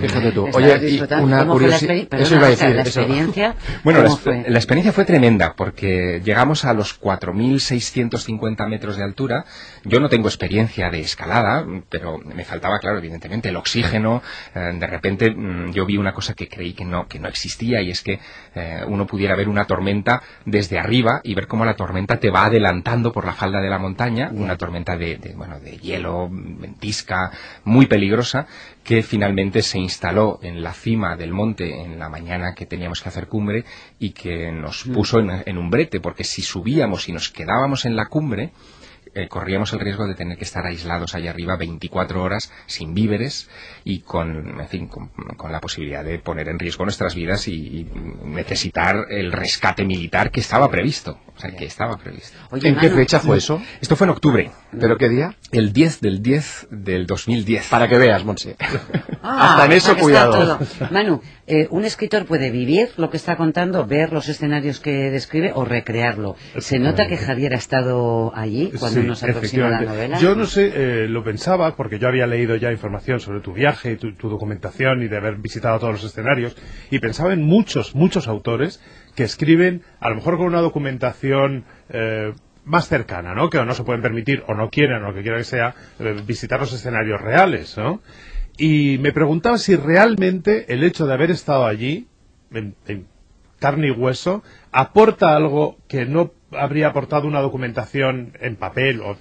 Fíjate 0.00 0.32
tú. 0.32 0.48
Oye, 0.52 0.90
y 0.90 1.00
una 1.00 1.40
¿Cómo 1.40 1.58
fue 1.58 1.68
la, 1.68 1.78
curiosidad. 1.78 2.20
Eso 2.20 2.34
iba 2.34 2.46
a 2.46 2.50
decir. 2.50 2.74
la 2.74 2.82
eso. 2.82 3.00
experiencia? 3.00 3.54
Bueno, 3.84 4.02
la, 4.02 4.44
la 4.48 4.58
experiencia 4.58 4.92
fue 4.92 5.04
tremenda 5.04 5.54
porque 5.56 6.20
llegamos 6.24 6.64
a 6.64 6.72
los 6.72 7.00
4.650 7.00 8.68
metros 8.68 8.96
de 8.96 9.04
altura. 9.04 9.44
Yo 9.84 10.00
no 10.00 10.08
tengo 10.08 10.28
experiencia 10.28 10.90
de 10.90 11.00
escalada, 11.00 11.64
pero 11.88 12.18
me 12.18 12.44
faltaba, 12.44 12.78
claro, 12.78 12.98
evidentemente, 12.98 13.48
el 13.48 13.56
oxígeno. 13.56 14.22
Eh, 14.54 14.72
de 14.78 14.86
repente 14.86 15.30
mm, 15.30 15.72
yo 15.72 15.86
vi 15.86 15.96
una 15.96 16.12
cosa 16.12 16.34
que 16.34 16.48
creí 16.48 16.72
que 16.74 16.84
no, 16.84 17.06
que 17.06 17.18
no 17.18 17.28
existía 17.28 17.80
y 17.82 17.90
es 17.90 18.02
que 18.02 18.20
eh, 18.54 18.82
uno 18.86 19.06
pudiera 19.06 19.36
ver 19.36 19.48
una 19.48 19.64
tormenta 19.64 20.22
desde 20.44 20.78
arriba 20.78 21.20
y 21.22 21.34
ver 21.34 21.46
cómo 21.46 21.64
la 21.64 21.74
tormenta 21.74 22.18
te 22.18 22.30
va 22.30 22.46
adelantando 22.46 23.12
por 23.12 23.24
la 23.24 23.32
falda 23.32 23.60
de 23.60 23.70
la 23.70 23.78
montaña, 23.78 24.30
una 24.32 24.56
tormenta 24.56 24.96
de, 24.96 25.18
de, 25.18 25.34
bueno, 25.34 25.60
de 25.60 25.78
hielo, 25.78 26.28
ventisca, 26.30 27.30
muy 27.64 27.86
peligrosa, 27.86 28.46
que 28.84 29.02
finalmente 29.02 29.62
se 29.62 29.78
instaló 29.78 30.38
en 30.42 30.62
la 30.62 30.72
cima 30.72 31.16
del 31.16 31.32
monte 31.32 31.82
en 31.82 31.98
la 31.98 32.08
mañana 32.08 32.54
que 32.54 32.66
teníamos 32.66 33.00
que 33.00 33.08
hacer 33.08 33.28
cumbre 33.28 33.64
y 33.98 34.10
que 34.10 34.50
nos 34.50 34.84
puso 34.84 35.20
en, 35.20 35.42
en 35.46 35.58
un 35.58 35.70
brete, 35.70 36.00
porque 36.00 36.24
si 36.24 36.42
subíamos 36.42 37.08
y 37.08 37.12
nos 37.12 37.30
quedábamos 37.30 37.84
en 37.84 37.96
la 37.96 38.06
cumbre, 38.06 38.52
eh, 39.14 39.28
corríamos 39.28 39.72
el 39.72 39.80
riesgo 39.80 40.06
de 40.06 40.14
tener 40.14 40.38
que 40.38 40.44
estar 40.44 40.64
aislados 40.66 41.14
allá 41.14 41.30
arriba 41.30 41.56
24 41.56 42.22
horas 42.22 42.50
sin 42.66 42.94
víveres 42.94 43.48
y 43.84 44.00
con, 44.00 44.60
en 44.60 44.68
fin, 44.68 44.88
con, 44.88 45.08
con 45.36 45.52
la 45.52 45.60
posibilidad 45.60 46.04
de 46.04 46.18
poner 46.18 46.48
en 46.48 46.58
riesgo 46.58 46.84
nuestras 46.84 47.14
vidas 47.14 47.48
y, 47.48 47.52
y 47.54 47.84
necesitar 48.24 49.06
el 49.10 49.32
rescate 49.32 49.84
militar 49.84 50.30
que 50.30 50.40
estaba 50.40 50.70
previsto. 50.70 51.18
O 51.34 51.40
sea, 51.40 51.50
que 51.56 51.64
estaba 51.64 51.96
previsto. 51.96 52.36
Oye, 52.50 52.68
¿En 52.68 52.76
qué 52.76 52.90
fecha 52.90 53.18
fue 53.18 53.38
eso? 53.38 53.60
Esto 53.80 53.96
fue 53.96 54.06
en 54.06 54.10
octubre, 54.10 54.50
¿Pero 54.78 54.96
qué 54.98 55.08
día? 55.08 55.34
el 55.50 55.72
10 55.72 56.00
del 56.00 56.22
10 56.22 56.68
del 56.70 57.06
2010. 57.06 57.68
Para 57.68 57.88
que 57.88 57.98
veas, 57.98 58.24
Monse. 58.24 58.56
Ah, 59.24 59.52
Hasta 59.52 59.66
en 59.66 59.72
eso, 59.72 59.96
cuidado. 59.96 60.58
Manu, 60.90 61.22
eh, 61.46 61.66
un 61.70 61.84
escritor 61.84 62.26
puede 62.26 62.50
vivir 62.50 62.90
lo 62.96 63.10
que 63.10 63.16
está 63.16 63.36
contando, 63.36 63.86
ver 63.86 64.12
los 64.12 64.28
escenarios 64.28 64.78
que 64.78 65.10
describe 65.10 65.52
o 65.54 65.64
recrearlo. 65.64 66.36
¿Se 66.58 66.78
nota 66.78 67.08
que 67.08 67.16
Javier 67.16 67.54
ha 67.54 67.58
estado 67.58 68.32
allí 68.34 68.72
cuando 68.78 69.00
Sí, 69.00 69.06
nos 69.06 69.22
aproxima 69.24 69.68
la 69.68 69.80
novela? 69.80 70.18
Yo 70.18 70.34
no 70.34 70.46
sé, 70.46 70.72
eh, 70.74 71.08
lo 71.08 71.24
pensaba 71.24 71.74
porque 71.74 71.98
yo 71.98 72.08
había 72.08 72.26
leído 72.26 72.56
ya 72.56 72.70
información 72.70 73.18
sobre 73.18 73.40
tu 73.40 73.52
viaje, 73.52 73.96
tu, 73.96 74.14
tu 74.14 74.28
documentación 74.28 75.02
y 75.02 75.08
de 75.08 75.16
haber 75.16 75.36
visitado 75.36 75.78
todos 75.78 75.94
los 75.94 76.04
escenarios 76.04 76.56
y 76.90 76.98
pensaba 77.00 77.32
en 77.32 77.42
muchos, 77.42 77.94
muchos 77.94 78.28
autores 78.28 78.80
que 79.14 79.24
escriben 79.24 79.82
a 80.00 80.08
lo 80.08 80.16
mejor 80.16 80.36
con 80.36 80.46
una 80.46 80.60
documentación 80.60 81.64
eh, 81.90 82.32
más 82.64 82.88
cercana, 82.88 83.34
¿no? 83.34 83.50
Que 83.50 83.58
o 83.58 83.64
no 83.64 83.74
se 83.74 83.82
pueden 83.84 84.02
permitir 84.02 84.44
o 84.46 84.54
no 84.54 84.70
quieren 84.70 85.02
o 85.02 85.08
lo 85.08 85.14
que 85.14 85.22
quiera 85.22 85.38
que 85.38 85.44
sea 85.44 85.74
eh, 85.98 86.16
visitar 86.26 86.60
los 86.60 86.72
escenarios 86.72 87.20
reales, 87.20 87.76
¿no? 87.76 88.00
Y 88.56 88.98
me 88.98 89.12
preguntaba 89.12 89.58
si 89.58 89.76
realmente 89.76 90.72
el 90.72 90.84
hecho 90.84 91.06
de 91.06 91.14
haber 91.14 91.30
estado 91.30 91.66
allí, 91.66 92.06
en, 92.52 92.74
en 92.86 93.06
carne 93.58 93.88
y 93.88 93.90
hueso, 93.90 94.42
aporta 94.72 95.36
algo 95.36 95.78
que 95.88 96.04
no 96.04 96.32
habría 96.50 96.88
aportado 96.88 97.26
una 97.26 97.40
documentación 97.40 98.32
en 98.40 98.56
papel 98.56 99.00
o... 99.00 99.16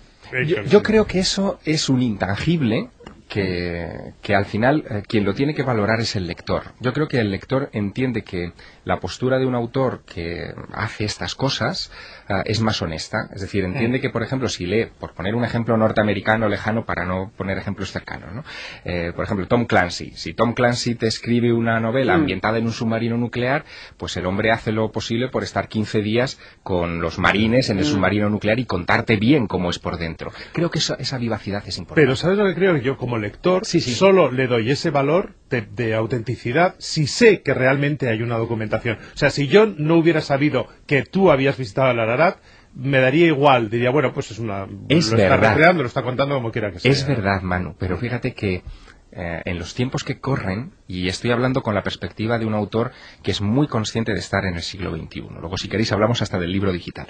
Yo, 0.45 0.63
yo 0.63 0.81
creo 0.81 1.07
que 1.07 1.19
eso 1.19 1.59
es 1.65 1.89
un 1.89 2.01
intangible 2.01 2.89
que, 3.31 4.13
que 4.21 4.35
al 4.35 4.45
final 4.45 4.83
eh, 4.89 5.03
quien 5.07 5.23
lo 5.23 5.33
tiene 5.33 5.53
que 5.53 5.63
valorar 5.63 6.01
es 6.01 6.15
el 6.15 6.27
lector. 6.27 6.63
Yo 6.79 6.91
creo 6.91 7.07
que 7.07 7.19
el 7.19 7.31
lector 7.31 7.69
entiende 7.71 8.23
que 8.23 8.51
la 8.83 8.99
postura 8.99 9.37
de 9.39 9.45
un 9.45 9.55
autor 9.55 10.03
que 10.05 10.53
hace 10.73 11.05
estas 11.05 11.35
cosas 11.35 11.91
eh, 12.29 12.41
es 12.45 12.61
más 12.61 12.81
honesta. 12.81 13.29
Es 13.33 13.41
decir, 13.41 13.63
entiende 13.63 13.99
que, 14.01 14.09
por 14.09 14.23
ejemplo, 14.23 14.49
si 14.49 14.65
lee, 14.65 14.87
por 14.99 15.13
poner 15.13 15.35
un 15.35 15.43
ejemplo 15.43 15.77
norteamericano 15.77 16.47
lejano 16.49 16.85
para 16.85 17.05
no 17.05 17.31
poner 17.37 17.57
ejemplos 17.57 17.91
cercanos, 17.91 18.33
¿no? 18.33 18.43
Eh, 18.85 19.11
por 19.15 19.25
ejemplo, 19.25 19.47
Tom 19.47 19.65
Clancy. 19.65 20.11
Si 20.15 20.33
Tom 20.33 20.53
Clancy 20.53 20.95
te 20.95 21.07
escribe 21.07 21.53
una 21.53 21.79
novela 21.79 22.13
ambientada 22.15 22.57
en 22.57 22.65
un 22.65 22.71
submarino 22.71 23.17
nuclear, 23.17 23.65
pues 23.97 24.17
el 24.17 24.25
hombre 24.25 24.51
hace 24.51 24.71
lo 24.71 24.91
posible 24.91 25.29
por 25.29 25.43
estar 25.43 25.67
15 25.67 26.01
días 26.01 26.39
con 26.63 27.01
los 27.01 27.19
marines 27.19 27.69
en 27.69 27.77
el 27.79 27.85
submarino 27.85 28.29
nuclear 28.29 28.59
y 28.59 28.65
contarte 28.65 29.15
bien 29.17 29.47
cómo 29.47 29.69
es 29.69 29.79
por 29.79 29.97
dentro. 29.97 30.31
Creo 30.53 30.71
que 30.71 30.79
eso- 30.79 30.97
esa 30.97 31.17
vivacidad 31.17 31.63
es 31.67 31.77
importante. 31.77 32.01
Pero 32.01 32.15
¿sabes 32.15 32.37
lo 32.37 32.45
que 32.45 32.55
creo? 32.55 32.73
Que 32.75 32.81
yo 32.81 32.97
como 32.97 33.17
lector 33.17 33.65
Sí, 33.65 33.79
sí. 33.81 33.93
solo 33.93 34.31
le 34.31 34.47
doy 34.47 34.71
ese 34.71 34.89
valor 34.89 35.35
de, 35.51 35.61
de 35.61 35.93
autenticidad 35.93 36.73
si 36.79 37.05
sé 37.05 37.43
que 37.43 37.53
realmente 37.53 38.09
hay 38.09 38.23
una 38.23 38.37
documentación. 38.37 38.97
O 39.13 39.17
sea, 39.17 39.29
si 39.29 39.47
yo 39.47 39.67
no 39.67 39.97
hubiera 39.97 40.21
sabido 40.21 40.67
que 40.87 41.03
tú 41.03 41.29
habías 41.29 41.57
visitado 41.57 41.91
el 41.91 41.99
Ararat, 41.99 42.39
me 42.73 42.99
daría 42.99 43.27
igual. 43.27 43.69
Diría, 43.69 43.91
bueno, 43.91 44.13
pues 44.13 44.31
es 44.31 44.39
una... 44.39 44.65
Es 44.89 45.11
lo 45.11 45.17
está 45.17 45.35
verdad. 45.35 45.49
recreando, 45.51 45.83
lo 45.83 45.87
está 45.87 46.01
contando 46.03 46.35
como 46.35 46.51
quiera 46.51 46.71
que 46.71 46.79
sea. 46.79 46.91
Es 46.91 47.05
verdad, 47.05 47.41
Manu, 47.41 47.75
pero 47.77 47.97
fíjate 47.97 48.33
que 48.33 48.63
eh, 49.11 49.41
en 49.43 49.59
los 49.59 49.73
tiempos 49.75 50.03
que 50.03 50.19
corren, 50.19 50.71
y 50.87 51.09
estoy 51.09 51.31
hablando 51.31 51.61
con 51.61 51.75
la 51.75 51.83
perspectiva 51.83 52.39
de 52.39 52.45
un 52.45 52.53
autor 52.53 52.91
que 53.23 53.31
es 53.31 53.41
muy 53.41 53.67
consciente 53.67 54.13
de 54.13 54.19
estar 54.19 54.45
en 54.45 54.55
el 54.55 54.61
siglo 54.61 54.95
XXI. 54.95 55.27
Luego, 55.39 55.57
si 55.57 55.67
queréis, 55.67 55.91
hablamos 55.91 56.21
hasta 56.21 56.39
del 56.39 56.51
libro 56.51 56.71
digital. 56.71 57.07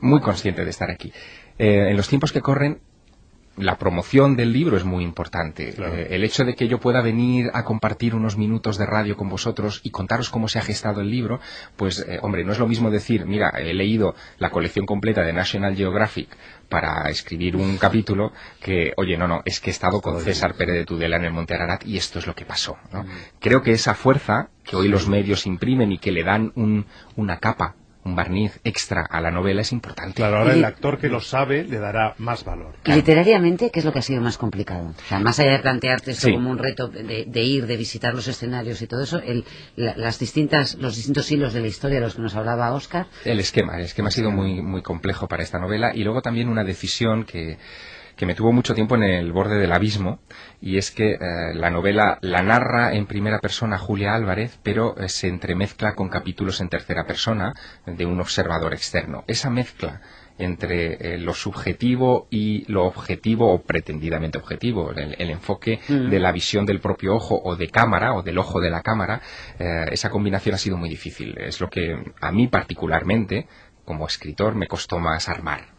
Muy 0.00 0.20
consciente 0.20 0.64
de 0.64 0.70
estar 0.70 0.90
aquí. 0.90 1.12
Eh, 1.58 1.88
en 1.90 1.96
los 1.96 2.08
tiempos 2.08 2.32
que 2.32 2.40
corren, 2.40 2.80
la 3.56 3.78
promoción 3.78 4.36
del 4.36 4.52
libro 4.52 4.76
es 4.76 4.84
muy 4.84 5.02
importante. 5.04 5.72
Claro. 5.72 5.94
Eh, 5.94 6.08
el 6.10 6.24
hecho 6.24 6.44
de 6.44 6.54
que 6.54 6.68
yo 6.68 6.78
pueda 6.78 7.00
venir 7.00 7.50
a 7.54 7.64
compartir 7.64 8.14
unos 8.14 8.36
minutos 8.36 8.76
de 8.78 8.86
radio 8.86 9.16
con 9.16 9.28
vosotros 9.28 9.80
y 9.82 9.90
contaros 9.90 10.30
cómo 10.30 10.48
se 10.48 10.58
ha 10.58 10.62
gestado 10.62 11.00
el 11.00 11.10
libro, 11.10 11.40
pues, 11.76 12.04
eh, 12.08 12.18
hombre, 12.22 12.44
no 12.44 12.52
es 12.52 12.58
lo 12.58 12.68
mismo 12.68 12.90
decir, 12.90 13.24
mira, 13.26 13.50
he 13.50 13.72
leído 13.74 14.14
la 14.38 14.50
colección 14.50 14.84
completa 14.86 15.22
de 15.22 15.32
National 15.32 15.74
Geographic 15.74 16.28
para 16.68 17.08
escribir 17.10 17.56
un 17.56 17.78
capítulo 17.78 18.32
que, 18.60 18.92
oye, 18.96 19.16
no, 19.16 19.26
no, 19.28 19.42
es 19.44 19.60
que 19.60 19.70
he 19.70 19.72
estado 19.72 20.00
con 20.00 20.20
César 20.20 20.54
Pérez 20.54 20.74
de 20.74 20.84
Tudela 20.84 21.16
en 21.16 21.24
el 21.24 21.32
Monte 21.32 21.54
Ararat 21.54 21.86
y 21.86 21.96
esto 21.96 22.18
es 22.18 22.26
lo 22.26 22.34
que 22.34 22.44
pasó. 22.44 22.76
¿no? 22.92 23.06
Creo 23.40 23.62
que 23.62 23.72
esa 23.72 23.94
fuerza 23.94 24.48
que 24.64 24.76
hoy 24.76 24.88
los 24.88 25.08
medios 25.08 25.46
imprimen 25.46 25.92
y 25.92 25.98
que 25.98 26.10
le 26.12 26.24
dan 26.24 26.52
un- 26.56 26.86
una 27.14 27.38
capa, 27.38 27.76
un 28.06 28.14
barniz 28.16 28.58
extra 28.64 29.06
a 29.10 29.20
la 29.20 29.30
novela 29.30 29.60
es 29.62 29.72
importante. 29.72 30.14
Claro, 30.14 30.38
ahora 30.38 30.54
Y- 30.54 30.58
el 30.58 30.64
actor 30.64 30.98
que 30.98 31.08
lo 31.08 31.20
sabe 31.20 31.64
le 31.64 31.78
dará 31.78 32.14
más 32.18 32.44
valor. 32.44 32.74
Literariamente, 32.84 33.70
¿qué 33.70 33.80
es 33.80 33.84
lo 33.84 33.92
que 33.92 33.98
ha 33.98 34.02
sido 34.02 34.20
más 34.22 34.38
complicado? 34.38 34.88
O 34.96 35.08
sea, 35.08 35.18
más 35.18 35.38
allá 35.40 35.52
de 35.52 35.58
plantearte 35.58 36.12
esto 36.12 36.26
Sí. 36.28 36.32
como 36.32 36.50
un 36.50 36.58
reto 36.58 36.88
de, 36.88 37.24
de 37.26 37.42
ir, 37.42 37.66
de 37.66 37.76
visitar 37.76 38.14
los 38.14 38.26
escenarios 38.28 38.80
y 38.82 38.86
todo 38.86 39.02
eso, 39.02 39.18
el, 39.18 39.44
la- 39.76 39.96
las 39.96 40.18
distintas, 40.18 40.74
los 40.76 40.96
distintos 40.96 41.30
hilos 41.30 41.52
de 41.52 41.60
la 41.60 41.66
historia 41.66 41.96
de 41.96 42.02
los 42.06 42.14
que 42.14 42.22
nos 42.22 42.34
hablaba 42.34 42.72
Oscar, 42.72 43.06
El 43.24 43.40
esquema, 43.40 43.76
el 43.76 43.84
esquema 43.84 44.08
ha 44.08 44.12
sido 44.12 44.30
muy, 44.30 44.62
muy 44.62 44.82
complejo 44.82 45.28
para 45.28 45.42
esta 45.42 45.58
novela 45.58 45.92
y 45.94 46.04
luego 46.04 46.22
también 46.22 46.48
una 46.48 46.64
decisión 46.64 47.24
que, 47.24 47.58
que 48.16 48.26
me 48.26 48.34
tuvo 48.34 48.52
mucho 48.52 48.74
tiempo 48.74 48.96
en 48.96 49.04
el 49.04 49.32
borde 49.32 49.58
del 49.58 49.72
abismo 49.72 50.20
y 50.60 50.78
es 50.78 50.90
que 50.90 51.12
eh, 51.12 51.54
la 51.54 51.70
novela 51.70 52.18
la 52.22 52.42
narra 52.42 52.94
en 52.94 53.06
primera 53.06 53.40
persona 53.40 53.78
Julia 53.78 54.14
Álvarez 54.14 54.58
pero 54.62 54.96
eh, 54.98 55.08
se 55.08 55.28
entremezcla 55.28 55.94
con 55.94 56.08
capítulos 56.08 56.60
en 56.60 56.68
tercera 56.68 57.06
persona 57.06 57.54
de 57.86 58.06
un 58.06 58.20
observador 58.20 58.72
externo. 58.72 59.24
Esa 59.26 59.50
mezcla 59.50 60.00
entre 60.38 61.14
eh, 61.14 61.18
lo 61.18 61.34
subjetivo 61.34 62.26
y 62.30 62.70
lo 62.70 62.84
objetivo 62.84 63.52
o 63.52 63.62
pretendidamente 63.62 64.38
objetivo, 64.38 64.92
el, 64.92 65.14
el 65.18 65.30
enfoque 65.30 65.80
de 65.88 66.20
la 66.20 66.32
visión 66.32 66.66
del 66.66 66.80
propio 66.80 67.14
ojo 67.14 67.40
o 67.42 67.56
de 67.56 67.68
cámara 67.68 68.14
o 68.14 68.22
del 68.22 68.38
ojo 68.38 68.60
de 68.60 68.70
la 68.70 68.82
cámara, 68.82 69.20
eh, 69.58 69.86
esa 69.90 70.10
combinación 70.10 70.54
ha 70.54 70.58
sido 70.58 70.76
muy 70.76 70.88
difícil. 70.88 71.36
Es 71.38 71.60
lo 71.60 71.68
que 71.68 72.12
a 72.20 72.32
mí 72.32 72.48
particularmente, 72.48 73.46
como 73.84 74.06
escritor, 74.06 74.54
me 74.54 74.66
costó 74.66 74.98
más 74.98 75.28
armar. 75.28 75.75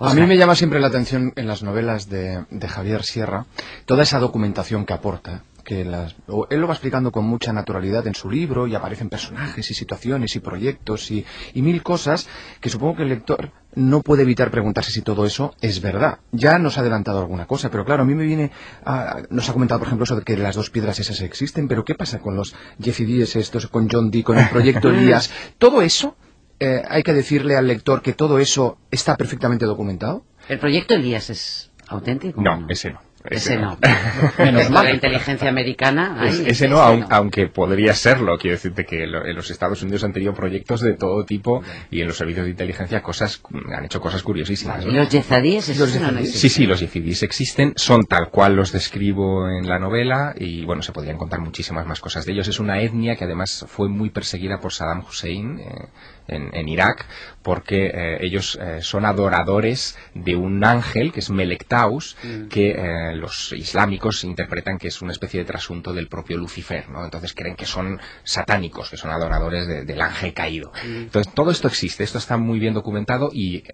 A 0.00 0.14
mí 0.14 0.22
me 0.26 0.36
llama 0.36 0.54
siempre 0.54 0.80
la 0.80 0.88
atención 0.88 1.32
en 1.36 1.46
las 1.46 1.62
novelas 1.62 2.08
de, 2.08 2.44
de 2.50 2.68
Javier 2.68 3.02
Sierra 3.04 3.46
toda 3.86 4.02
esa 4.02 4.18
documentación 4.18 4.84
que 4.86 4.92
aporta. 4.92 5.42
Que 5.64 5.84
las, 5.84 6.16
él 6.48 6.60
lo 6.60 6.66
va 6.66 6.72
explicando 6.72 7.12
con 7.12 7.26
mucha 7.26 7.52
naturalidad 7.52 8.06
en 8.06 8.14
su 8.14 8.30
libro 8.30 8.66
y 8.66 8.74
aparecen 8.74 9.10
personajes 9.10 9.70
y 9.70 9.74
situaciones 9.74 10.34
y 10.34 10.40
proyectos 10.40 11.10
y, 11.10 11.26
y 11.52 11.60
mil 11.60 11.82
cosas 11.82 12.26
que 12.62 12.70
supongo 12.70 12.96
que 12.96 13.02
el 13.02 13.10
lector 13.10 13.50
no 13.74 14.00
puede 14.00 14.22
evitar 14.22 14.50
preguntarse 14.50 14.90
si 14.92 15.02
todo 15.02 15.26
eso 15.26 15.54
es 15.60 15.82
verdad. 15.82 16.20
Ya 16.32 16.58
nos 16.58 16.78
ha 16.78 16.80
adelantado 16.80 17.18
alguna 17.18 17.46
cosa, 17.46 17.70
pero 17.70 17.84
claro, 17.84 18.04
a 18.04 18.06
mí 18.06 18.14
me 18.14 18.24
viene... 18.24 18.50
a- 18.86 19.18
nos 19.28 19.46
ha 19.50 19.52
comentado, 19.52 19.78
por 19.80 19.88
ejemplo, 19.88 20.04
eso 20.04 20.16
de 20.16 20.22
que 20.22 20.38
las 20.38 20.56
dos 20.56 20.70
piedras 20.70 20.98
esas 21.00 21.20
existen, 21.20 21.68
pero 21.68 21.84
¿qué 21.84 21.94
pasa 21.94 22.18
con 22.18 22.34
los 22.34 22.54
Jeffy 22.82 23.04
Díez 23.04 23.36
estos, 23.36 23.66
con 23.66 23.90
John 23.90 24.10
Dee, 24.10 24.22
con 24.22 24.38
el 24.38 24.48
proyecto 24.48 24.88
Elías? 25.02 25.30
¿Todo 25.58 25.82
eso 25.82 26.16
eh, 26.60 26.82
hay 26.88 27.02
que 27.02 27.12
decirle 27.12 27.56
al 27.56 27.66
lector 27.66 28.02
que 28.02 28.12
todo 28.12 28.38
eso 28.38 28.78
está 28.90 29.16
perfectamente 29.16 29.64
documentado? 29.66 30.24
el 30.48 30.58
proyecto 30.58 30.94
Elías 30.94 31.28
es 31.30 31.70
auténtico. 31.88 32.40
o 32.40 32.42
No, 32.42 32.66
ese 32.70 32.90
no. 32.92 33.00
Ese 33.24 33.56
no. 33.58 33.76
Menos 34.38 34.64
La 34.64 34.70
mal. 34.70 34.94
inteligencia 34.94 35.48
americana. 35.50 36.22
Es- 36.24 36.38
ay, 36.40 36.44
ese 36.48 36.68
no, 36.68 36.78
aun- 36.78 37.04
aunque 37.10 37.48
podría 37.48 37.92
serlo. 37.92 38.38
Quiero 38.38 38.56
decirte 38.56 38.86
que 38.86 39.06
lo- 39.06 39.26
en 39.26 39.34
los 39.36 39.50
Estados 39.50 39.82
Unidos 39.82 40.04
han 40.04 40.12
tenido 40.14 40.32
proyectos 40.32 40.80
de 40.80 40.94
todo 40.94 41.24
tipo 41.24 41.62
y 41.90 42.00
en 42.00 42.06
los 42.06 42.16
servicios 42.16 42.44
de 42.46 42.52
inteligencia 42.52 43.02
cosas 43.02 43.42
han 43.76 43.84
hecho 43.84 44.00
cosas 44.00 44.22
curiosísimas. 44.22 44.84
¿Y 44.84 44.88
¿no? 44.88 44.92
los 45.00 45.08
yezadíes? 45.10 45.68
Los 45.78 45.94
no, 45.96 46.00
no 46.00 46.06
yezadíes. 46.20 46.30
Sí, 46.30 46.36
existen. 46.36 46.50
sí, 46.62 46.66
los 46.66 46.80
yezidís 46.80 47.22
existen, 47.24 47.72
son 47.76 48.04
tal 48.06 48.30
cual 48.30 48.54
los 48.54 48.72
describo 48.72 49.50
en 49.50 49.68
la 49.68 49.78
novela 49.80 50.32
y 50.38 50.64
bueno, 50.64 50.80
se 50.82 50.92
podrían 50.92 51.18
contar 51.18 51.40
muchísimas 51.40 51.86
más 51.86 52.00
cosas 52.00 52.24
de 52.24 52.32
ellos. 52.32 52.48
Es 52.48 52.60
una 52.60 52.80
etnia 52.80 53.16
que 53.16 53.24
además 53.24 53.66
fue 53.68 53.88
muy 53.88 54.08
perseguida 54.10 54.60
por 54.60 54.72
Saddam 54.72 55.00
Hussein 55.06 55.58
eh, 55.58 55.88
en, 56.28 56.50
en 56.54 56.68
Irak 56.68 57.06
porque 57.42 57.86
eh, 57.92 58.18
ellos 58.20 58.58
eh, 58.60 58.78
son 58.82 59.04
adoradores 59.04 59.96
de 60.14 60.36
un 60.36 60.62
ángel 60.64 61.12
que 61.12 61.20
es 61.20 61.30
Melektaus 61.30 62.16
que 62.48 62.70
eh, 62.76 63.14
los 63.16 63.52
islámicos 63.52 64.24
interpretan 64.24 64.78
que 64.78 64.88
es 64.88 65.00
una 65.02 65.12
especie 65.12 65.40
de 65.40 65.46
trasunto 65.46 65.92
del 65.92 66.08
propio 66.08 66.36
Lucifer, 66.36 66.88
¿no? 66.90 67.04
Entonces 67.04 67.34
creen 67.34 67.56
que 67.56 67.66
son 67.66 68.00
satánicos, 68.24 68.90
que 68.90 68.96
son 68.96 69.10
adoradores 69.10 69.66
de- 69.66 69.84
del 69.84 70.00
ángel 70.00 70.32
caído. 70.34 70.72
Entonces 70.84 71.32
todo 71.34 71.50
esto 71.50 71.68
existe, 71.68 72.04
esto 72.04 72.18
está 72.18 72.36
muy 72.36 72.58
bien 72.58 72.74
documentado 72.74 73.30
y 73.32 73.64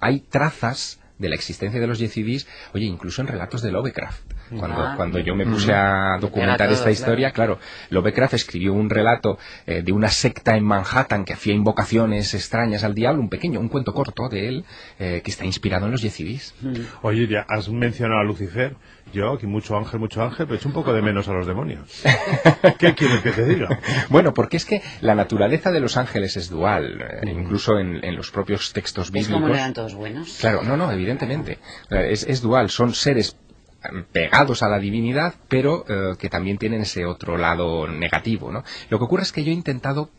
hay 0.00 0.20
trazas 0.20 1.00
de 1.18 1.28
la 1.28 1.36
existencia 1.36 1.80
de 1.80 1.86
los 1.86 1.98
yezidís, 2.00 2.46
oye, 2.72 2.86
incluso 2.86 3.22
en 3.22 3.28
relatos 3.28 3.62
de 3.62 3.70
Lovecraft. 3.70 4.32
Cuando, 4.58 4.82
Ah. 4.82 4.94
cuando 4.96 5.18
yo 5.18 5.34
me 5.34 5.44
puse 5.46 5.72
a 5.72 6.18
documentar 6.20 6.68
todo, 6.68 6.74
esta 6.76 6.90
historia, 6.90 7.30
claro, 7.32 7.58
Lovecraft 7.90 8.34
escribió 8.34 8.72
un 8.72 8.90
relato 8.90 9.38
eh, 9.66 9.82
de 9.82 9.92
una 9.92 10.08
secta 10.08 10.56
en 10.56 10.64
Manhattan 10.64 11.24
que 11.24 11.32
hacía 11.32 11.54
invocaciones 11.54 12.34
extrañas 12.34 12.84
al 12.84 12.94
diablo, 12.94 13.20
un 13.20 13.28
pequeño, 13.28 13.60
un 13.60 13.68
cuento 13.68 13.92
corto 13.94 14.28
de 14.28 14.48
él, 14.48 14.64
eh, 14.98 15.20
que 15.24 15.30
está 15.30 15.44
inspirado 15.44 15.86
en 15.86 15.92
los 15.92 16.02
yezidís. 16.02 16.54
Oye, 17.02 17.26
ya 17.28 17.44
has 17.48 17.68
mencionado 17.68 18.20
a 18.20 18.24
Lucifer. 18.24 18.76
Yo, 19.12 19.34
aquí 19.34 19.46
mucho 19.46 19.76
ángel, 19.76 20.00
mucho 20.00 20.22
ángel, 20.22 20.46
pero 20.46 20.56
echo 20.56 20.66
un 20.68 20.72
poco 20.74 20.92
de 20.94 21.02
menos 21.02 21.28
a 21.28 21.32
los 21.34 21.46
demonios. 21.46 22.02
¿Qué 22.78 22.94
quieres 22.94 23.20
que 23.20 23.32
te 23.32 23.44
diga? 23.44 23.78
Bueno, 24.08 24.32
porque 24.32 24.56
es 24.56 24.64
que 24.64 24.82
la 25.02 25.14
naturaleza 25.14 25.70
de 25.70 25.80
los 25.80 25.96
ángeles 25.98 26.36
es 26.36 26.48
dual, 26.48 27.00
eh, 27.22 27.30
incluso 27.30 27.78
en, 27.78 28.02
en 28.02 28.16
los 28.16 28.30
propios 28.30 28.72
textos 28.72 29.06
Es 29.06 29.12
bíblicos. 29.12 29.34
como 29.34 29.48
no 29.48 29.54
eran 29.54 29.72
todos 29.74 29.94
buenos. 29.94 30.38
Claro, 30.40 30.62
no, 30.62 30.76
no, 30.76 30.90
evidentemente. 30.90 31.58
Es, 31.90 32.24
es 32.24 32.40
dual, 32.40 32.70
son 32.70 32.94
seres 32.94 33.36
pegados 34.12 34.62
a 34.62 34.68
la 34.68 34.78
divinidad, 34.78 35.34
pero 35.48 35.84
eh, 35.88 36.14
que 36.18 36.28
también 36.30 36.58
tienen 36.58 36.82
ese 36.82 37.04
otro 37.06 37.36
lado 37.36 37.86
negativo, 37.88 38.50
¿no? 38.52 38.64
Lo 38.90 38.98
que 38.98 39.04
ocurre 39.04 39.22
es 39.22 39.32
que 39.32 39.44
yo 39.44 39.50
he 39.50 39.54
intentado 39.54 40.10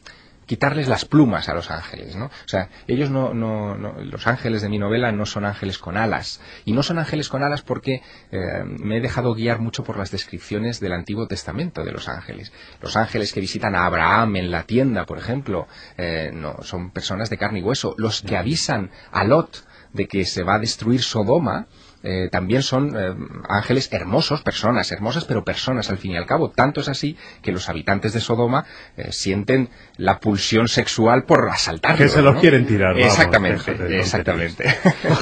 quitarles 0.45 0.87
las 0.87 1.05
plumas 1.05 1.49
a 1.49 1.55
los 1.55 1.71
ángeles, 1.71 2.15
¿no? 2.15 2.25
O 2.25 2.47
sea, 2.47 2.69
ellos 2.87 3.09
no, 3.09 3.33
no, 3.33 3.75
no- 3.75 3.95
los 4.03 4.27
ángeles 4.27 4.61
de 4.61 4.69
mi 4.69 4.77
novela 4.77 5.11
no 5.11 5.25
son 5.25 5.43
ángeles 5.43 5.79
con 5.79 5.97
alas. 5.97 6.39
Y 6.65 6.73
no 6.73 6.83
son 6.83 6.99
ángeles 6.99 7.29
con 7.29 7.41
alas 7.41 7.63
porque 7.63 8.03
eh, 8.31 8.63
me 8.63 8.97
he 8.97 9.01
dejado 9.01 9.33
guiar 9.33 9.57
mucho 9.57 9.83
por 9.83 9.97
las 9.97 10.11
descripciones 10.11 10.79
del 10.79 10.93
Antiguo 10.93 11.25
Testamento 11.27 11.83
de 11.83 11.91
los 11.91 12.07
ángeles. 12.09 12.53
Los 12.79 12.95
ángeles 12.95 13.33
que 13.33 13.39
visitan 13.39 13.73
a 13.75 13.87
Abraham 13.87 14.35
en 14.35 14.51
la 14.51 14.63
tienda, 14.63 15.07
por 15.07 15.17
ejemplo, 15.17 15.67
eh, 15.97 16.29
no, 16.31 16.57
son 16.61 16.91
personas 16.91 17.31
de 17.31 17.37
carne 17.39 17.59
y 17.59 17.63
hueso. 17.63 17.95
Los 17.97 18.21
que 18.21 18.37
avisan 18.37 18.91
a 19.11 19.23
Lot 19.23 19.65
de 19.95 20.07
que 20.07 20.25
se 20.25 20.43
va 20.43 20.55
a 20.55 20.59
destruir 20.59 21.01
Sodoma, 21.01 21.67
eh, 22.03 22.29
también 22.31 22.61
son 22.61 22.95
eh, 22.95 23.15
ángeles 23.49 23.91
hermosos, 23.91 24.43
personas 24.43 24.91
hermosas, 24.91 25.25
pero 25.25 25.43
personas 25.43 25.89
al 25.89 25.97
fin 25.97 26.11
y 26.11 26.17
al 26.17 26.27
cabo. 26.27 26.51
Tanto 26.51 26.81
es 26.81 26.87
así 26.87 27.17
que 27.41 27.51
los 27.51 27.67
habitantes 27.67 28.13
de 28.13 28.21
Sodoma 28.21 28.65
eh, 28.95 29.11
sienten 29.11 29.69
la 29.97 30.19
pulsión 30.19 30.67
sexual 30.67 31.23
por 31.23 31.49
asaltarlos. 31.49 31.99
Que 31.99 32.09
se 32.09 32.21
los 32.21 32.35
¿no? 32.35 32.41
quieren 32.41 32.67
tirar, 32.67 32.93
vamos, 32.93 33.07
Exactamente, 33.07 33.99
exactamente. 33.99 34.65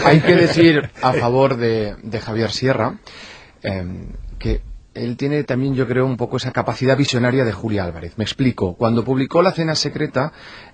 Hay 0.03 0.20
que 0.20 0.36
decir 0.36 0.92
a 1.01 1.13
favor 1.24 1.56
de, 1.56 1.96
de 2.03 2.20
Javier 2.20 2.51
Sierra 2.51 2.98
eh, 3.63 3.86
que 4.39 4.62
él 4.93 5.17
tiene 5.17 5.43
también, 5.43 5.73
yo 5.75 5.88
creo, 5.88 6.05
un 6.05 6.17
poco 6.17 6.38
esa 6.38 6.51
capacidad 6.51 6.95
visionaria 6.97 7.43
de 7.45 7.51
Julia 7.51 7.83
Álvarez. 7.83 8.13
Me 8.17 8.23
explico. 8.23 8.75
Cuando 8.75 9.03
publicó 9.03 9.41
La 9.41 9.51
Cena 9.51 9.75
Secreta, 9.75 10.31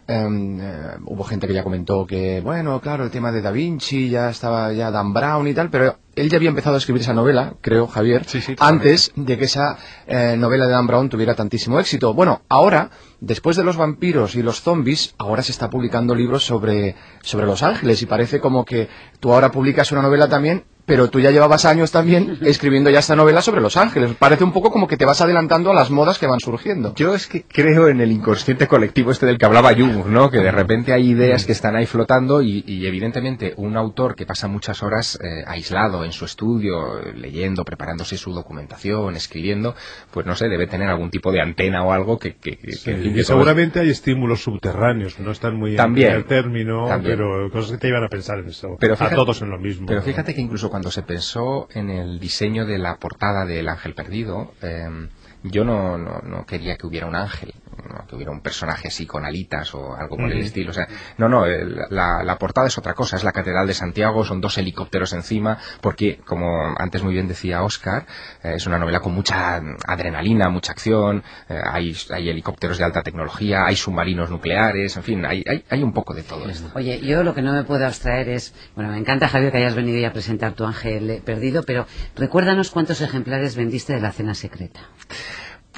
eh, 0.07 0.27
eh, 0.61 0.81
hubo 1.05 1.23
gente 1.23 1.47
que 1.47 1.53
ya 1.53 1.63
comentó 1.63 2.05
que, 2.05 2.41
bueno, 2.41 2.79
claro, 2.81 3.03
el 3.05 3.11
tema 3.11 3.31
de 3.31 3.41
Da 3.41 3.51
Vinci, 3.51 4.09
ya 4.09 4.29
estaba 4.29 4.73
ya 4.73 4.91
Dan 4.91 5.13
Brown 5.13 5.47
y 5.47 5.53
tal, 5.53 5.69
pero 5.69 5.97
él 6.15 6.29
ya 6.29 6.37
había 6.37 6.49
empezado 6.49 6.75
a 6.75 6.79
escribir 6.79 7.01
esa 7.01 7.13
novela, 7.13 7.53
creo, 7.61 7.87
Javier, 7.87 8.25
Sí, 8.25 8.41
sí, 8.41 8.55
totalmente. 8.55 8.89
antes 8.89 9.11
de 9.15 9.37
que 9.37 9.45
esa 9.45 9.77
eh, 10.05 10.35
novela 10.37 10.65
de 10.65 10.71
Dan 10.71 10.87
Brown 10.87 11.07
tuviera 11.09 11.35
tantísimo 11.35 11.79
éxito. 11.79 12.13
Bueno, 12.13 12.41
ahora, 12.49 12.89
después 13.21 13.55
de 13.55 13.63
los 13.63 13.77
vampiros 13.77 14.35
y 14.35 14.43
los 14.43 14.61
zombies, 14.61 15.15
ahora 15.17 15.43
se 15.43 15.51
está 15.53 15.69
publicando 15.69 16.13
libros 16.13 16.43
sobre, 16.45 16.95
sobre 17.21 17.45
los 17.45 17.63
ángeles 17.63 18.01
y 18.01 18.05
parece 18.05 18.39
como 18.41 18.65
que 18.65 18.89
tú 19.19 19.33
ahora 19.33 19.51
publicas 19.51 19.91
una 19.93 20.01
novela 20.01 20.27
también, 20.27 20.65
pero 20.89 21.09
tú 21.09 21.19
ya 21.21 21.31
llevabas 21.31 21.63
años 21.63 21.91
también 21.91 22.37
escribiendo 22.41 22.89
ya 22.89 22.99
esta 22.99 23.15
novela 23.15 23.41
sobre 23.41 23.61
los 23.61 23.77
ángeles. 23.77 24.11
Parece 24.19 24.43
un 24.43 24.51
poco 24.51 24.71
como 24.71 24.87
que 24.87 24.97
te 24.97 25.05
vas 25.05 25.21
adelantando 25.21 25.71
a 25.71 25.73
las 25.73 25.89
modas 25.91 26.17
que 26.19 26.27
van 26.27 26.39
surgiendo. 26.41 26.93
Yo 26.95 27.15
es 27.15 27.27
que 27.27 27.43
creo 27.43 27.87
en 27.87 28.01
el 28.01 28.11
inconsciente 28.11 28.67
colectivo 28.67 29.11
este 29.11 29.25
del 29.25 29.37
que 29.37 29.45
hablaba 29.45 29.73
Jung, 29.73 30.07
¿no? 30.07 30.29
Que 30.29 30.39
de 30.39 30.51
repente 30.51 30.91
hay 30.91 31.11
ideas 31.11 31.45
que 31.45 31.53
están 31.53 31.75
ahí 31.75 31.85
flotando 31.85 32.41
y, 32.41 32.63
y 32.67 32.85
evidentemente 32.87 33.53
un 33.57 33.77
autor 33.77 34.15
que 34.15 34.25
pasa 34.25 34.47
muchas 34.47 34.83
horas 34.83 35.17
eh, 35.23 35.43
aislado 35.47 36.03
en 36.03 36.11
su 36.11 36.25
estudio, 36.25 36.99
leyendo, 37.15 37.63
preparándose 37.63 38.17
su 38.17 38.33
documentación, 38.33 39.15
escribiendo, 39.15 39.75
pues 40.11 40.25
no 40.25 40.35
sé, 40.35 40.49
debe 40.49 40.67
tener 40.67 40.89
algún 40.89 41.09
tipo 41.11 41.31
de 41.31 41.41
antena 41.41 41.83
o 41.83 41.91
algo 41.93 42.17
que... 42.17 42.35
que, 42.35 42.57
que- 42.57 42.71
Sí, 42.73 42.85
que- 42.93 43.03
y 43.09 43.13
que 43.13 43.23
seguramente 43.23 43.79
hay 43.79 43.89
estímulos 43.89 44.41
subterráneos 44.43 45.19
no 45.19 45.31
están 45.31 45.55
muy 45.55 45.75
También, 45.75 46.11
en 46.11 46.15
el 46.17 46.25
término, 46.25 46.87
también. 46.87 47.17
pero 47.17 47.51
cosas 47.51 47.71
que 47.71 47.77
te 47.77 47.87
iban 47.89 48.03
a 48.03 48.07
pensar 48.07 48.39
en 48.39 48.47
eso. 48.47 48.77
Pero 48.79 48.95
a 48.97 49.09
todos 49.09 49.41
en 49.41 49.49
lo 49.49 49.57
mismo. 49.59 49.85
Pero 49.87 49.99
¿no? 49.99 50.05
fíjate 50.05 50.33
que 50.33 50.41
incluso 50.41 50.69
cuando 50.69 50.78
se 50.83 51.03
pensó 51.03 51.67
en 51.73 51.89
el 51.89 52.19
diseño 52.19 52.65
de 52.65 52.77
la 52.77 52.97
portada 52.97 53.45
del 53.45 53.69
Ángel 53.69 53.93
Perdido, 53.93 54.53
eh, 54.61 55.09
yo 55.43 55.63
no, 55.63 55.97
no, 55.97 56.21
no 56.21 56.45
quería 56.45 56.77
que 56.77 56.87
hubiera 56.87 57.07
un 57.07 57.15
ángel, 57.15 57.53
no, 57.87 58.07
que 58.07 58.15
hubiera 58.15 58.31
un 58.31 58.41
personaje 58.41 58.87
así 58.89 59.05
con 59.05 59.25
alitas 59.25 59.73
o 59.75 59.95
algo 59.95 60.17
por 60.17 60.31
el 60.31 60.39
estilo. 60.39 60.71
O 60.71 60.73
sea, 60.73 60.87
no, 61.17 61.29
no, 61.29 61.45
el- 61.45 61.77
la, 61.89 62.23
la 62.23 62.37
portada 62.37 62.67
es 62.67 62.77
otra 62.77 62.93
cosa, 62.93 63.15
es 63.17 63.23
la 63.23 63.31
Catedral 63.31 63.67
de 63.67 63.73
Santiago, 63.73 64.23
son 64.25 64.41
dos 64.41 64.57
helicópteros 64.57 65.13
encima, 65.13 65.57
porque, 65.81 66.19
como 66.25 66.73
antes 66.77 67.03
muy 67.03 67.13
bien 67.13 67.27
decía 67.27 67.63
Oscar, 67.63 68.05
eh, 68.43 68.53
es 68.55 68.65
una 68.67 68.79
novela 68.79 68.99
con 68.99 69.13
mucha 69.13 69.61
adrenalina, 69.87 70.49
mucha 70.49 70.71
acción, 70.71 71.23
eh, 71.49 71.59
hay, 71.63 71.95
hay 72.11 72.29
helicópteros 72.29 72.77
de 72.77 72.83
alta 72.85 73.01
tecnología, 73.03 73.65
hay 73.65 73.75
submarinos 73.75 74.29
nucleares, 74.29 74.97
en 74.97 75.03
fin, 75.03 75.25
hay, 75.25 75.43
hay, 75.47 75.63
hay 75.69 75.83
un 75.83 75.93
poco 75.93 76.13
de 76.13 76.23
todo 76.23 76.49
esto. 76.49 76.69
Oye, 76.75 76.99
yo 77.01 77.23
lo 77.23 77.33
que 77.33 77.41
no 77.41 77.53
me 77.53 77.63
puedo 77.63 77.85
abstraer 77.85 78.29
es, 78.29 78.53
bueno, 78.75 78.91
me 78.91 78.97
encanta 78.97 79.27
Javier 79.27 79.51
que 79.51 79.57
hayas 79.57 79.75
venido 79.75 79.99
ya 79.99 80.09
a 80.09 80.13
presentar 80.13 80.53
tu 80.53 80.65
ángel 80.65 81.09
eh, 81.09 81.21
perdido, 81.23 81.63
pero 81.63 81.85
recuérdanos 82.15 82.71
cuántos 82.71 83.01
ejemplares 83.01 83.55
vendiste 83.55 83.93
de 83.93 84.01
la 84.01 84.11
cena 84.11 84.33
secreta. 84.35 84.81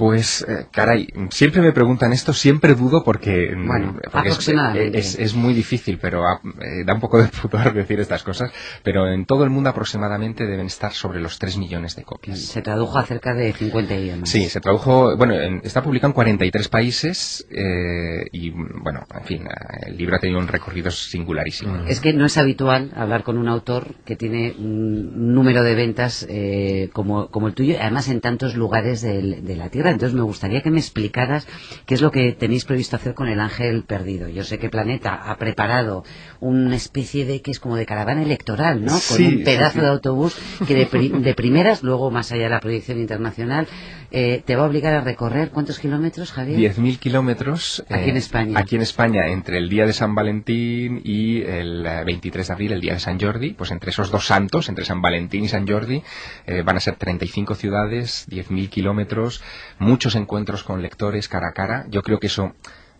Pues, 0.05 0.43
eh, 0.49 0.65
caray, 0.71 1.07
siempre 1.29 1.61
me 1.61 1.73
preguntan 1.73 2.11
esto, 2.11 2.33
siempre 2.33 2.73
dudo 2.73 3.03
porque, 3.03 3.53
mm, 3.55 3.67
Bueno, 3.67 3.93
porque 4.11 4.29
es, 4.29 4.33
aproximadamente. 4.33 4.97
es- 4.97 5.19
es 5.19 5.35
muy 5.35 5.53
difícil, 5.53 5.99
pero 6.01 6.25
ah, 6.25 6.41
eh, 6.59 6.83
da 6.83 6.95
un 6.95 6.99
poco 6.99 7.21
de 7.21 7.27
pudor 7.41 7.71
decir 7.71 7.99
estas 7.99 8.23
cosas, 8.23 8.51
pero 8.81 9.07
en 9.13 9.25
todo 9.25 9.43
el 9.43 9.51
mundo 9.51 9.69
aproximadamente 9.69 10.47
deben 10.47 10.65
estar 10.65 10.91
sobre 10.93 11.21
los 11.21 11.37
3 11.37 11.55
millones 11.59 11.95
de 11.95 12.01
copias. 12.03 12.39
Se 12.39 12.63
tradujo 12.63 12.97
a 12.97 13.03
cerca 13.05 13.35
de 13.35 13.53
50 13.53 13.93
idiomas. 13.93 14.27
Sí, 14.27 14.49
se 14.49 14.59
tradujo, 14.59 15.15
bueno, 15.17 15.35
en- 15.39 15.61
está 15.63 15.83
publicado 15.83 16.09
en 16.09 16.13
43 16.15 16.67
países 16.67 17.45
eh, 17.51 18.25
y, 18.31 18.49
bueno, 18.49 19.05
en 19.13 19.23
fin, 19.25 19.43
eh, 19.45 19.85
el 19.89 19.97
libro 19.97 20.15
ha 20.15 20.19
tenido 20.19 20.39
un 20.39 20.47
recorrido 20.47 20.89
singularísimo. 20.89 21.83
Es 21.85 21.99
que 21.99 22.11
no 22.13 22.25
es 22.25 22.39
habitual 22.39 22.91
hablar 22.95 23.21
con 23.21 23.37
un 23.37 23.47
autor 23.47 23.93
que 24.03 24.15
tiene 24.15 24.55
un 24.57 25.31
número 25.35 25.61
de 25.61 25.75
ventas 25.75 26.25
eh, 26.27 26.89
como, 26.91 27.27
como 27.29 27.47
el 27.49 27.53
tuyo, 27.53 27.75
además 27.79 28.07
en 28.09 28.19
tantos 28.19 28.55
lugares 28.55 29.01
de 29.03 29.55
la 29.55 29.69
Tierra. 29.69 29.90
Entonces 29.91 30.15
me 30.15 30.23
gustaría 30.23 30.61
que 30.61 30.71
me 30.71 30.79
explicaras 30.79 31.47
qué 31.85 31.93
es 31.95 32.01
lo 32.01 32.11
que 32.11 32.31
tenéis 32.33 32.65
previsto 32.65 32.95
hacer 32.95 33.13
con 33.13 33.27
el 33.27 33.39
Ángel 33.39 33.83
Perdido. 33.83 34.27
Yo 34.29 34.43
sé 34.43 34.57
que 34.59 34.69
Planeta 34.69 35.13
ha 35.13 35.37
preparado 35.37 36.03
una 36.39 36.75
especie 36.75 37.25
de 37.25 37.41
que 37.41 37.51
es 37.51 37.59
como 37.59 37.75
de 37.75 37.85
caravana 37.85 38.23
electoral, 38.23 38.83
¿no? 38.83 38.91
Con 38.93 38.99
Sí, 39.17 39.23
un 39.25 39.31
sí, 39.37 39.43
pedazo 39.43 39.73
sí. 39.73 39.79
de 39.81 39.87
autobús 39.87 40.35
que 40.67 40.75
de, 40.75 40.85
pri- 40.87 41.09
de 41.09 41.33
primeras, 41.35 41.83
luego 41.83 42.09
más 42.11 42.31
allá 42.31 42.43
de 42.43 42.49
la 42.49 42.59
proyección 42.59 42.99
internacional, 42.99 43.67
eh, 44.11 44.43
te 44.45 44.55
va 44.55 44.63
a 44.63 44.67
obligar 44.67 44.93
a 44.93 45.01
recorrer 45.01 45.51
cuántos 45.51 45.79
kilómetros, 45.79 46.31
Javier? 46.31 46.75
10.000 46.75 46.99
kilómetros 46.99 47.83
Aquí 47.89 48.09
en 48.09 48.17
España. 48.17 48.59
aquí 48.59 48.75
en 48.75 48.81
España, 48.81 49.27
entre 49.27 49.57
el 49.57 49.69
día 49.69 49.85
de 49.85 49.93
San 49.93 50.13
Valentín 50.13 51.01
y 51.03 51.41
el 51.43 51.85
eh, 51.85 52.03
23 52.05 52.47
de 52.47 52.53
abril, 52.53 52.71
el 52.73 52.81
día 52.81 52.93
de 52.93 52.99
San 52.99 53.19
Jordi, 53.19 53.53
pues 53.53 53.71
entre 53.71 53.91
esos 53.91 54.11
dos 54.11 54.25
santos, 54.25 54.67
entre 54.67 54.83
San 54.83 55.01
Valentín 55.01 55.45
y 55.45 55.47
San 55.47 55.65
Jordi, 55.65 56.03
eh, 56.45 56.61
van 56.61 56.75
a 56.75 56.81
ser 56.81 56.95
35 56.95 57.55
ciudades, 57.55 58.27
10.000 58.29 58.69
kilómetros, 58.69 59.41
muchos 59.79 60.15
encuentros 60.15 60.63
con 60.63 60.81
lectores 60.81 61.29
cara 61.29 61.49
a 61.49 61.53
cara. 61.53 61.85
Yo 61.89 62.03
creo 62.03 62.19
que 62.19 62.27
eso 62.27 62.53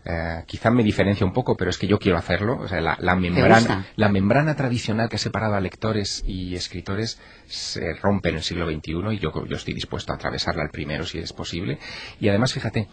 eh, 0.04 0.44
quizá 0.48 0.72
me 0.72 0.84
diferencia 0.84 1.26
un 1.26 1.34
poco, 1.34 1.56
pero 1.56 1.70
es 1.70 1.78
que 1.78 1.88
yo 1.88 2.00
quiero 2.00 2.18
hacerlo. 2.18 2.58
O 2.60 2.68
sea, 2.68 2.82
la, 2.82 3.16
membrana, 3.16 3.88
la 3.96 4.10
membrana 4.10 4.56
tradicional 4.56 5.10
que 5.10 5.18
ha 5.18 5.20
separado 5.20 5.56
a 5.56 5.62
lectores 5.62 6.24
y 6.26 6.56
escritores 6.56 7.20
se 7.48 7.94
rompe 7.94 8.30
en 8.30 8.36
el 8.36 8.44
siglo 8.44 8.70
XXI 8.70 8.92
y 9.12 9.20
yo, 9.20 9.32
yo 9.46 9.56
estoy 9.56 9.74
dispuesto 9.74 10.12
a 10.12 10.16
atravesarla 10.16 10.64
el 10.64 10.70
primero 10.70 11.06
si 11.06 11.20
es 11.20 11.34
posible. 11.34 11.78
Y 12.20 12.30
además, 12.30 12.54
fíjate, 12.54 12.88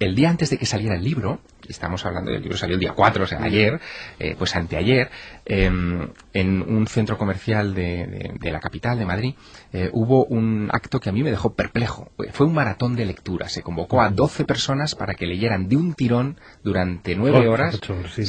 el 0.00 0.14
día 0.14 0.30
antes 0.30 0.50
de 0.50 0.58
que 0.58 0.66
saliera 0.66 0.94
el 0.94 1.02
libro, 1.02 1.40
estamos 1.68 2.06
hablando 2.06 2.30
del 2.30 2.40
libro, 2.42 2.56
salió 2.56 2.74
el 2.74 2.80
día 2.80 2.92
4, 2.92 3.24
o 3.24 3.26
sea, 3.26 3.42
ayer, 3.42 3.80
eh, 4.20 4.36
pues 4.38 4.54
anteayer, 4.54 5.10
em, 5.44 6.08
en 6.32 6.62
un 6.62 6.86
centro 6.86 7.18
comercial 7.18 7.74
de, 7.74 8.06
de- 8.06 8.32
de 8.38 8.50
la 8.52 8.60
capital, 8.60 8.96
de 8.98 9.04
Madrid, 9.04 9.34
eh, 9.72 9.90
hubo 9.92 10.24
un 10.26 10.70
acto 10.72 11.00
que 11.00 11.08
a 11.08 11.12
mí 11.12 11.22
me 11.24 11.30
dejó 11.30 11.54
perplejo. 11.54 12.12
Fue 12.32 12.46
un 12.46 12.54
maratón 12.54 12.94
de 12.94 13.06
lectura. 13.06 13.48
Se 13.48 13.62
convocó 13.62 14.00
a 14.00 14.10
12 14.10 14.44
personas 14.44 14.94
para 14.94 15.14
que 15.14 15.26
leyeran 15.26 15.68
de 15.68 15.76
un 15.76 15.94
tirón 15.94 16.38
durante 16.62 17.16
nueve 17.16 17.46
Oh, 17.48 17.52
horas, 17.52 17.74
qué 17.74 17.80
chulo, 17.86 18.08
sí, 18.08 18.24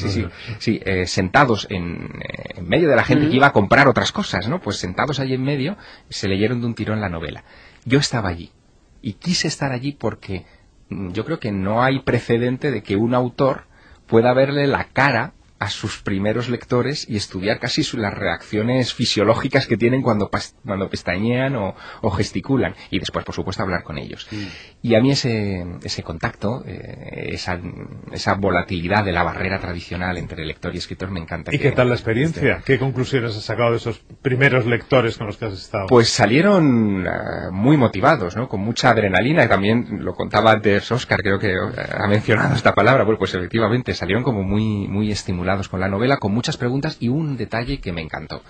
sí, 0.60 0.82
eh, 0.84 1.06
sentados 1.06 1.68
en, 1.70 2.10
eh, 2.22 2.56
en 2.58 2.68
medio 2.68 2.90
de 2.90 2.96
la 2.96 3.04
gente 3.04 3.30
que 3.30 3.36
iba 3.36 3.48
a 3.48 3.54
comprar 3.54 3.88
otras 3.88 4.12
cosas, 4.12 4.48
¿no? 4.50 4.60
Pues 4.60 4.78
sentados 4.78 5.20
allí 5.20 5.36
en 5.36 5.44
medio, 5.44 5.78
se 6.10 6.28
leyeron 6.28 6.62
de 6.62 6.66
un 6.68 6.74
tirón 6.74 7.00
la 7.00 7.10
novela. 7.10 7.44
Yo 7.86 8.00
estaba 8.00 8.30
allí 8.30 8.52
y 9.02 9.14
quise 9.14 9.48
estar 9.48 9.72
allí 9.72 9.94
porque 9.94 10.46
yo 10.90 11.26
creo 11.26 11.40
que 11.40 11.52
no 11.52 11.84
hay 11.84 12.00
precedente 12.00 12.72
de 12.72 12.84
que 12.84 12.96
un 12.96 13.14
autor 13.14 13.64
pueda 14.08 14.34
verle 14.34 14.68
la 14.68 14.86
cara 14.86 15.34
a 15.60 15.70
sus 15.70 16.02
primeros 16.02 16.48
lectores 16.50 17.06
y 17.10 17.18
estudiar 17.18 17.60
casi 17.60 17.84
las 17.98 18.14
reacciones 18.14 18.94
fisiológicas 18.94 19.68
que 19.68 19.76
tienen 19.78 20.02
cuando, 20.02 20.30
cuando 20.66 20.90
pestañean 20.90 21.56
o, 21.56 21.76
o 22.02 22.10
gesticulan 22.12 22.76
y 22.92 23.00
después 23.00 23.26
por 23.26 23.36
supuesto 23.36 23.64
hablar 23.64 23.84
con 23.84 23.98
ellos 23.98 24.28
y 24.82 24.96
a 24.96 25.02
mí 25.02 25.12
ese, 25.12 25.66
ese 25.84 26.04
contacto 26.04 26.64
eh, 26.66 27.30
esa, 27.34 27.60
esa 28.14 28.36
volatilidad 28.36 29.04
de 29.04 29.12
la 29.12 29.24
barrera 29.24 29.60
tradicional 29.60 30.18
entre 30.18 30.46
lector 30.46 30.74
y 30.74 30.78
escritor 30.78 31.12
me 31.12 31.20
encanta 31.20 31.54
¿Y 31.54 31.58
que- 31.58 31.70
qué 31.70 31.72
tal 31.76 31.90
la 31.90 31.96
experiencia? 31.96 32.62
¿Qué 32.66 32.80
conclusiones 32.80 33.36
has 33.36 33.44
sacado 33.44 33.72
de 33.72 33.78
esos 33.78 34.00
primeros 34.22 34.66
lectores 34.66 35.18
con 35.18 35.28
los 35.28 35.38
que 35.38 35.46
has 35.46 35.54
estado? 35.54 35.88
Pues 35.88 36.10
salieron 36.10 37.06
eh, 37.06 37.10
muy 37.52 37.76
motivados, 37.76 38.36
¿no? 38.36 38.48
Con 38.48 38.62
mucha 38.62 38.92
adrenalina. 38.92 39.44
y 39.44 39.48
También 39.50 40.04
lo 40.04 40.14
contaba 40.14 40.52
antes 40.52 40.92
Oscar, 40.92 41.20
creo 41.22 41.40
que 41.40 41.52
eh, 41.54 41.58
ha 41.98 42.08
mencionado 42.08 42.56
esta 42.56 42.74
palabra. 42.74 43.04
Bueno, 43.04 43.18
pues 43.20 43.34
efectivamente 43.34 43.94
salieron 43.94 44.24
como 44.24 44.44
muy, 44.44 44.88
muy 44.88 45.12
estimulados 45.12 45.49
con 45.70 45.80
la 45.80 45.88
novela, 45.90 46.18
con 46.18 46.34
muchas 46.34 46.58
preguntas 46.58 46.98
y 47.00 47.10
un 47.10 47.38
detalle 47.38 47.80
que 47.80 47.92
me 47.92 48.02
encantó. 48.02 48.42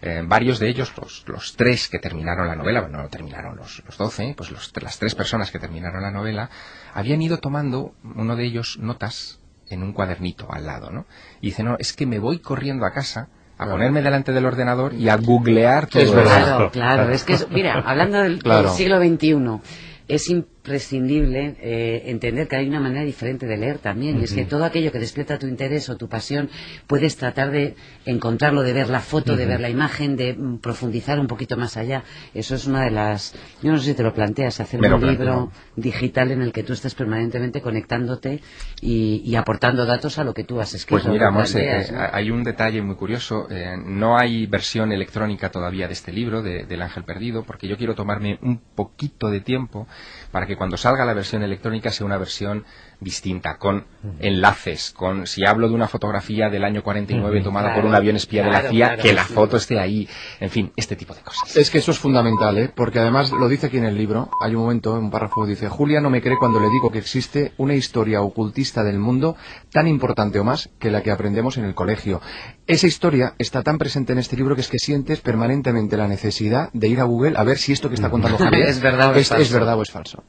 Eh, 0.00 0.22
varios 0.24 0.58
de 0.60 0.68
ellos, 0.68 0.92
los, 0.96 1.24
los 1.26 1.56
tres 1.56 1.88
que 1.88 1.98
terminaron 1.98 2.46
la 2.46 2.54
novela, 2.54 2.82
bueno, 2.82 3.02
no 3.02 3.08
terminaron 3.08 3.56
los, 3.56 3.82
los 3.84 3.96
doce, 3.98 4.32
pues 4.36 4.50
los- 4.52 4.72
las 4.80 4.98
tres 4.98 5.14
personas 5.16 5.50
que 5.50 5.58
terminaron 5.58 6.02
la 6.02 6.10
novela, 6.12 6.50
habían 6.94 7.20
ido 7.20 7.38
tomando, 7.38 7.94
uno 8.14 8.36
de 8.36 8.44
ellos, 8.44 8.78
notas 8.80 9.40
en 9.68 9.82
un 9.82 9.92
cuadernito 9.92 10.46
al 10.52 10.66
lado, 10.66 10.90
¿no? 10.92 11.04
Y 11.40 11.46
dice, 11.48 11.62
no, 11.64 11.76
es 11.80 11.92
que 11.92 12.06
me 12.06 12.20
voy 12.20 12.38
corriendo 12.38 12.86
a 12.86 12.92
casa 12.92 13.28
a 13.58 13.66
ponerme 13.66 14.00
delante 14.02 14.30
del 14.32 14.46
ordenador 14.46 14.94
y 14.94 15.08
a 15.08 15.16
googlear 15.16 15.88
todo 15.88 16.00
Es. 16.00 16.10
Claro, 16.12 16.70
claro. 16.70 17.10
Es 17.10 17.24
que, 17.24 17.32
es- 17.34 17.50
mira, 17.50 17.74
hablando 17.84 18.18
del, 18.18 18.40
Claro. 18.40 18.68
del 18.68 18.76
siglo 18.76 18.98
XXI, 19.00 19.60
es 20.06 20.28
prescindible 20.68 21.56
eh, 21.60 22.02
entender 22.06 22.46
que 22.46 22.56
hay 22.56 22.68
una 22.68 22.80
manera 22.80 23.04
diferente 23.04 23.46
de 23.46 23.56
leer 23.56 23.78
también. 23.78 24.20
Y 24.20 24.24
es 24.24 24.32
que 24.32 24.44
todo 24.44 24.64
aquello 24.64 24.92
que 24.92 24.98
despierta 24.98 25.38
tu 25.38 25.46
interés 25.46 25.88
o 25.88 25.96
tu 25.96 26.08
pasión, 26.08 26.48
puedes 26.86 27.16
tratar 27.16 27.50
de 27.50 27.74
encontrarlo, 28.04 28.62
de 28.62 28.72
ver 28.72 28.88
la 28.90 29.00
foto, 29.00 29.36
de 29.36 29.46
ver 29.46 29.60
la 29.60 29.70
imagen, 29.70 30.16
de 30.16 30.34
mm, 30.34 30.58
profundizar 30.58 31.18
un 31.18 31.26
poquito 31.26 31.56
más 31.56 31.76
allá. 31.76 32.04
Eso 32.34 32.54
es 32.54 32.66
una 32.66 32.82
de 32.84 32.90
las... 32.90 33.34
Yo 33.62 33.72
no 33.72 33.78
sé 33.78 33.86
si 33.90 33.94
te 33.94 34.02
lo 34.02 34.12
planteas, 34.14 34.60
hacer 34.60 34.80
lo 34.80 34.94
un 34.96 35.00
planteo. 35.00 35.24
libro 35.26 35.52
digital 35.76 36.30
en 36.30 36.42
el 36.42 36.52
que 36.52 36.62
tú 36.62 36.72
estés 36.74 36.94
permanentemente 36.94 37.60
conectándote 37.62 38.40
y, 38.80 39.22
y 39.24 39.34
aportando 39.36 39.86
datos 39.86 40.18
a 40.18 40.24
lo 40.24 40.34
que 40.34 40.44
tú 40.44 40.60
has 40.60 40.74
escrito. 40.74 41.02
Pues 41.02 41.12
mira, 41.12 41.30
Monse, 41.30 41.64
eh, 41.64 41.86
¿no? 41.92 41.98
hay 42.12 42.30
un 42.30 42.44
detalle 42.44 42.82
muy 42.82 42.96
curioso. 42.96 43.46
eh, 43.50 43.76
no 43.82 44.18
hay 44.18 44.46
versión 44.46 44.92
electrónica 44.92 45.50
todavía 45.50 45.86
de 45.86 45.94
este 45.94 46.12
libro, 46.12 46.42
de- 46.42 46.64
del 46.64 46.82
Ángel 46.82 47.04
Perdido, 47.04 47.42
porque 47.44 47.66
yo 47.68 47.76
quiero 47.78 47.94
tomarme 47.94 48.38
un 48.42 48.58
poquito 48.74 49.30
de 49.30 49.40
tiempo 49.40 49.86
para 50.32 50.46
que 50.46 50.56
cuando 50.58 50.76
salga 50.76 51.04
la 51.04 51.14
versión 51.14 51.42
electrónica 51.42 51.90
sea 51.90 52.04
una 52.06 52.18
versión 52.18 52.64
distinta, 53.00 53.58
con 53.58 53.86
enlaces, 54.18 54.90
con 54.90 55.26
si 55.26 55.46
hablo 55.46 55.68
de 55.68 55.74
una 55.74 55.86
fotografía 55.86 56.50
del 56.50 56.64
año 56.64 56.82
49 56.82 57.40
tomada 57.42 57.68
por 57.68 57.74
Claro, 57.78 57.88
un 57.88 57.94
avión 57.94 58.16
espía 58.16 58.42
de 58.42 58.50
la 58.50 58.60
claro, 58.60 58.70
CIA, 58.74 58.86
claro, 58.88 59.02
que 59.02 59.12
la 59.12 59.24
sí. 59.24 59.32
foto 59.34 59.56
esté 59.56 59.78
ahí, 59.78 60.08
en 60.40 60.50
fin, 60.50 60.72
este 60.76 60.96
tipo 60.96 61.14
de 61.14 61.20
cosas. 61.20 61.56
Es 61.56 61.70
que 61.70 61.78
eso 61.78 61.92
es 61.92 61.98
fundamental, 61.98 62.58
¿eh? 62.58 62.70
porque 62.74 62.98
además 62.98 63.30
lo 63.30 63.48
dice 63.48 63.66
aquí 63.66 63.78
en 63.78 63.84
el 63.84 63.96
libro. 63.96 64.30
Hay 64.42 64.54
un 64.56 64.62
momento, 64.62 64.96
en 64.98 65.04
un 65.04 65.10
párrafo, 65.10 65.46
dice: 65.46 65.68
Julia 65.68 66.00
no 66.00 66.10
me 66.10 66.20
cree 66.20 66.36
cuando 66.38 66.58
le 66.58 66.68
digo 66.70 66.90
que 66.90 66.98
existe 66.98 67.52
una 67.56 67.74
historia 67.74 68.20
ocultista 68.20 68.82
del 68.82 68.98
mundo 68.98 69.36
tan 69.70 69.86
importante 69.86 70.40
o 70.40 70.44
más 70.44 70.68
que 70.80 70.90
la 70.90 71.02
que 71.02 71.12
aprendemos 71.12 71.56
en 71.56 71.64
el 71.66 71.74
colegio. 71.74 72.20
Esa 72.66 72.86
historia 72.88 73.34
está 73.38 73.62
tan 73.62 73.78
presente 73.78 74.12
en 74.12 74.18
este 74.18 74.36
libro 74.36 74.56
que 74.56 74.62
es 74.62 74.68
que 74.68 74.78
sientes 74.78 75.20
permanentemente 75.20 75.96
la 75.96 76.08
necesidad 76.08 76.70
de 76.72 76.88
ir 76.88 77.00
a 77.00 77.04
Google 77.04 77.34
a 77.36 77.44
ver 77.44 77.58
si 77.58 77.72
esto 77.72 77.88
que 77.88 77.94
está 77.94 78.10
contando 78.10 78.38
Javier 78.44 78.68
Es 78.68 78.80
verdad 78.80 79.10
o 79.10 79.14
es 79.14 79.22
es, 79.22 79.28
falso. 79.28 79.42
es 79.44 79.52
verdad 79.52 79.78
o 79.78 79.82
es 79.82 79.90
falso. 79.90 80.24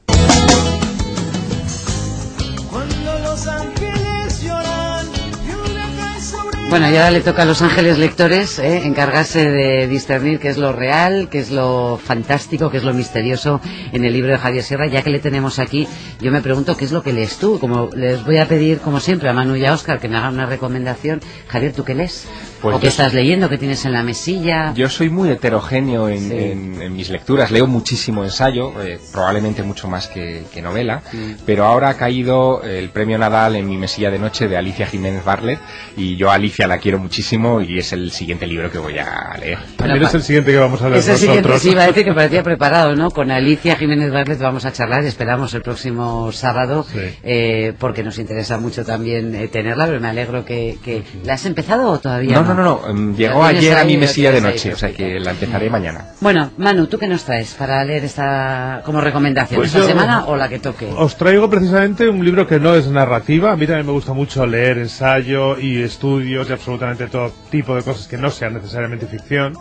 Bueno, 6.69 6.87
y 6.91 6.97
ahora 6.97 7.09
le 7.09 7.21
toca 7.21 7.41
a 7.41 7.45
los 7.45 7.63
ángeles 7.63 7.97
lectores 7.97 8.59
¿eh? 8.59 8.85
encargarse 8.85 9.49
de 9.49 9.87
discernir 9.87 10.39
qué 10.39 10.49
es 10.49 10.59
lo 10.59 10.71
real, 10.71 11.27
qué 11.31 11.39
es 11.39 11.49
lo 11.49 11.97
fantástico, 11.97 12.69
qué 12.69 12.77
es 12.77 12.83
lo 12.83 12.93
misterioso 12.93 13.59
en 13.91 14.05
el 14.05 14.13
libro 14.13 14.33
de 14.33 14.37
Javier 14.37 14.63
Sierra. 14.63 14.85
Ya 14.85 15.01
que 15.01 15.09
le 15.09 15.17
tenemos 15.17 15.57
aquí, 15.57 15.87
yo 16.21 16.31
me 16.31 16.41
pregunto 16.41 16.77
qué 16.77 16.85
es 16.85 16.91
lo 16.91 17.01
que 17.01 17.11
lees 17.11 17.37
tú. 17.37 17.59
Como 17.59 17.89
les 17.95 18.23
voy 18.23 18.37
a 18.37 18.47
pedir, 18.47 18.77
como 18.81 18.99
siempre, 18.99 19.29
a 19.29 19.33
Manu 19.33 19.55
y 19.55 19.65
a 19.65 19.73
Óscar 19.73 19.99
que 19.99 20.09
me 20.09 20.17
hagan 20.17 20.35
una 20.35 20.45
recomendación. 20.45 21.21
Javier, 21.47 21.73
¿tú 21.73 21.83
qué 21.83 21.95
lees? 21.95 22.27
Pues 22.61 22.75
¿O 22.75 22.79
qué 22.79 22.87
yo- 22.87 22.89
estás 22.89 23.13
leyendo? 23.13 23.47
¿Qué 23.49 23.57
tienes 23.57 23.85
en 23.85 23.93
la 23.93 24.03
mesilla? 24.03 24.73
Yo 24.73 24.89
soy 24.89 25.09
muy 25.09 25.29
heterogéneo 25.29 26.09
en, 26.09 26.19
Sí. 26.29 26.33
en- 26.35 26.81
en 26.81 26.93
mis 26.95 27.09
lecturas, 27.09 27.51
leo 27.51 27.67
muchísimo 27.67 28.23
ensayo, 28.23 28.73
eh, 28.81 28.99
probablemente 29.13 29.63
mucho 29.63 29.87
más 29.87 30.07
que, 30.07 30.43
que 30.53 30.61
novela, 30.61 31.01
pero 31.45 31.65
ahora 31.65 31.89
ha 31.89 31.93
caído 31.95 32.61
el 32.63 32.89
premio 32.89 33.17
Nadal 33.17 33.55
en 33.55 33.67
mi 33.69 33.77
mesilla 33.77 34.11
de 34.11 34.19
noche 34.19 34.47
de 34.47 34.57
Alicia 34.57 34.85
Jiménez 34.87 35.23
Barlet 35.23 35.59
y 35.95 36.17
yo 36.17 36.29
a 36.31 36.35
Alicia 36.35 36.67
la 36.67 36.79
quiero 36.79 36.99
muchísimo 36.99 37.61
y 37.61 37.77
es 37.79 37.93
el 37.93 38.11
siguiente 38.11 38.45
libro 38.45 38.69
que 38.71 38.77
voy 38.77 38.97
a 38.97 39.37
leer. 39.39 39.59
También 39.77 40.03
es 40.03 40.13
el 40.13 40.21
siguiente 40.23 40.51
que 40.51 40.57
vamos 40.57 40.81
a 40.81 40.89
leer 40.89 40.99
Ese 40.99 41.15
siguiente 41.17 41.41
nosotros. 41.43 41.61
sí 41.61 41.69
iba 41.71 41.83
a 41.83 41.87
decir 41.87 42.03
que 42.03 42.13
parecía 42.13 42.43
preparado, 42.43 42.95
¿no? 42.95 43.09
Con 43.11 43.31
Alicia 43.31 43.75
Jiménez 43.77 44.11
Barlet 44.11 44.39
vamos 44.39 44.65
a 44.65 44.73
charlar, 44.73 45.03
esperamos 45.05 45.53
el 45.53 45.61
próximo 45.61 46.31
sábado, 46.33 46.85
Sí. 46.91 46.99
eh, 47.23 47.73
porque 47.79 48.03
nos 48.03 48.19
interesa 48.19 48.57
mucho 48.57 48.83
también 48.83 49.33
eh, 49.35 49.47
tenerla, 49.47 49.85
pero 49.85 49.99
me 50.01 50.09
alegro 50.09 50.43
que, 50.43 50.77
que... 50.83 51.03
¿La 51.23 51.35
has 51.35 51.45
empezado 51.45 51.89
o 51.91 51.99
todavía 51.99 52.33
No, 52.35 52.41
no? 52.43 52.48
No, 52.49 52.63
no, 52.63 52.81
no, 52.83 52.89
em, 52.89 53.15
llegó 53.15 53.43
ayer 53.43 53.77
a 53.77 53.83
mi 53.83 53.93
la 53.93 53.99
mesilla 54.01 54.31
de 54.31 54.37
ahí, 54.37 54.43
noche, 54.43 54.73
o 54.73 54.77
sea 54.77 54.91
que 54.91 55.19
la 55.19 55.31
empezaré 55.31 55.69
mañana. 55.69 56.05
Bueno, 56.21 56.51
Manu, 56.57 56.87
¿tú 56.87 56.97
qué 56.97 57.07
nos 57.07 57.23
traes 57.23 57.53
para 57.53 57.83
leer 57.83 58.03
esta 58.05 58.81
como 58.85 59.01
recomendación? 59.01 59.59
Pues 59.59 59.69
¿Esta 59.69 59.79
yo- 59.79 59.87
semana 59.87 60.25
o 60.25 60.35
la 60.35 60.49
que 60.49 60.59
toque? 60.59 60.87
Os 60.95 61.15
traigo 61.17 61.49
precisamente 61.49 62.07
un 62.09 62.23
libro 62.23 62.45
que 62.47 62.59
no 62.59 62.75
es 62.75 62.87
narrativa. 62.87 63.51
A 63.51 63.55
mí 63.55 63.65
también 63.67 63.85
me 63.85 63.91
gusta 63.93 64.13
mucho 64.13 64.45
leer 64.45 64.77
ensayo 64.77 65.57
y 65.59 65.81
estudios 65.81 66.49
y 66.49 66.53
absolutamente 66.53 67.07
todo 67.07 67.31
tipo 67.49 67.75
de 67.75 67.83
cosas 67.83 68.07
que 68.07 68.17
no 68.17 68.29
sean 68.31 68.53
necesariamente 68.53 69.05
ficción. 69.07 69.53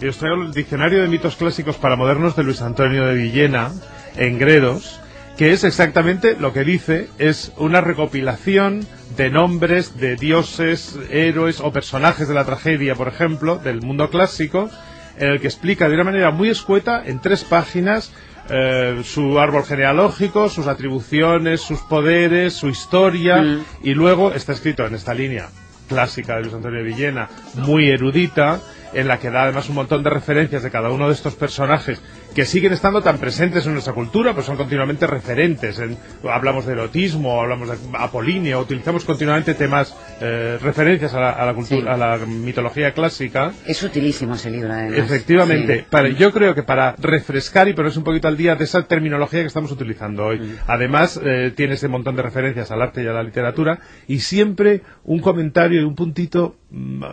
Y 0.00 0.06
os 0.08 0.16
traigo 0.16 0.42
el 0.42 0.52
Diccionario 0.52 1.02
de 1.02 1.08
Mitos 1.08 1.36
Clásicos 1.36 1.76
para 1.76 1.96
Modernos 1.96 2.34
de 2.36 2.42
Luis 2.42 2.60
Antonio 2.62 3.06
de 3.06 3.14
Villena, 3.14 3.70
en 4.16 4.38
Gredos, 4.38 5.00
que 5.36 5.52
es 5.52 5.64
exactamente 5.64 6.36
lo 6.38 6.52
que 6.52 6.64
dice, 6.64 7.08
es 7.18 7.52
una 7.56 7.80
recopilación 7.80 8.86
de 9.16 9.30
nombres 9.30 9.98
de 9.98 10.16
dioses, 10.16 10.96
héroes 11.10 11.60
o 11.60 11.72
personajes 11.72 12.28
de 12.28 12.34
la 12.34 12.44
tragedia, 12.44 12.94
por 12.94 13.08
ejemplo, 13.08 13.56
del 13.56 13.82
mundo 13.82 14.10
clásico, 14.10 14.70
en 15.18 15.28
el 15.28 15.40
que 15.40 15.46
explica 15.48 15.88
de 15.88 15.94
una 15.94 16.04
manera 16.04 16.30
muy 16.30 16.48
escueta, 16.50 17.02
en 17.04 17.20
tres 17.20 17.44
páginas, 17.44 18.12
eh, 18.50 19.00
su 19.04 19.38
árbol 19.40 19.64
genealógico, 19.64 20.48
sus 20.48 20.66
atribuciones, 20.66 21.60
sus 21.60 21.80
poderes, 21.80 22.52
su 22.52 22.68
historia, 22.68 23.40
Mm. 23.40 23.64
y 23.82 23.94
luego 23.94 24.32
está 24.32 24.52
escrito 24.52 24.86
en 24.86 24.94
esta 24.94 25.14
línea 25.14 25.48
clásica 25.88 26.36
de 26.36 26.42
Luis 26.42 26.54
Antonio 26.54 26.78
de 26.78 26.84
Villena, 26.84 27.28
muy 27.54 27.88
erudita, 27.88 28.60
en 28.94 29.08
la 29.08 29.18
que 29.18 29.30
da 29.30 29.42
además 29.44 29.68
un 29.68 29.74
montón 29.76 30.02
de 30.02 30.10
referencias 30.10 30.62
de 30.62 30.70
cada 30.70 30.90
uno 30.90 31.08
de 31.08 31.14
estos 31.14 31.34
personajes 31.34 32.00
que 32.34 32.44
siguen 32.44 32.72
estando 32.72 33.00
tan 33.02 33.18
presentes 33.18 33.64
en 33.66 33.72
nuestra 33.74 33.92
cultura, 33.92 34.34
pues 34.34 34.46
son 34.46 34.56
continuamente 34.56 35.06
referentes. 35.06 35.78
En- 35.78 35.96
hablamos 36.28 36.66
de 36.66 36.72
erotismo, 36.72 37.40
hablamos 37.40 37.68
de 37.68 37.76
Apolinio, 37.98 38.58
utilizamos 38.60 39.04
continuamente 39.04 39.54
temas, 39.54 39.96
eh, 40.20 40.58
referencias 40.60 41.14
a 41.14 41.20
la, 41.20 41.30
a 41.30 41.46
la 41.46 41.54
cultura, 41.54 41.80
Sí. 41.82 41.88
a 41.88 41.96
la 41.96 42.18
mitología 42.26 42.92
clásica. 42.92 43.52
Es 43.66 43.82
utilísimo 43.82 44.34
ese 44.34 44.50
libro, 44.50 44.72
además. 44.72 44.98
Efectivamente, 44.98 45.78
Sí. 45.80 45.84
para, 45.90 46.08
yo 46.08 46.32
creo 46.32 46.54
que 46.54 46.62
para 46.64 46.94
refrescar 46.98 47.68
y 47.68 47.74
ponerse 47.74 47.98
un 47.98 48.04
poquito 48.04 48.26
al 48.28 48.36
día 48.36 48.56
de 48.56 48.64
esa 48.64 48.82
terminología 48.82 49.40
que 49.40 49.46
estamos 49.46 49.70
utilizando 49.70 50.26
hoy. 50.26 50.56
Además, 50.66 51.20
eh, 51.24 51.52
tiene 51.56 51.74
ese 51.74 51.88
montón 51.88 52.16
de 52.16 52.22
referencias 52.22 52.70
al 52.72 52.82
arte 52.82 53.02
y 53.02 53.06
a 53.06 53.12
la 53.12 53.22
literatura 53.22 53.78
y 54.08 54.20
siempre 54.20 54.82
un 55.04 55.20
comentario 55.20 55.80
y 55.80 55.84
un 55.84 55.94
puntito 55.94 56.56
mm, 56.70 57.04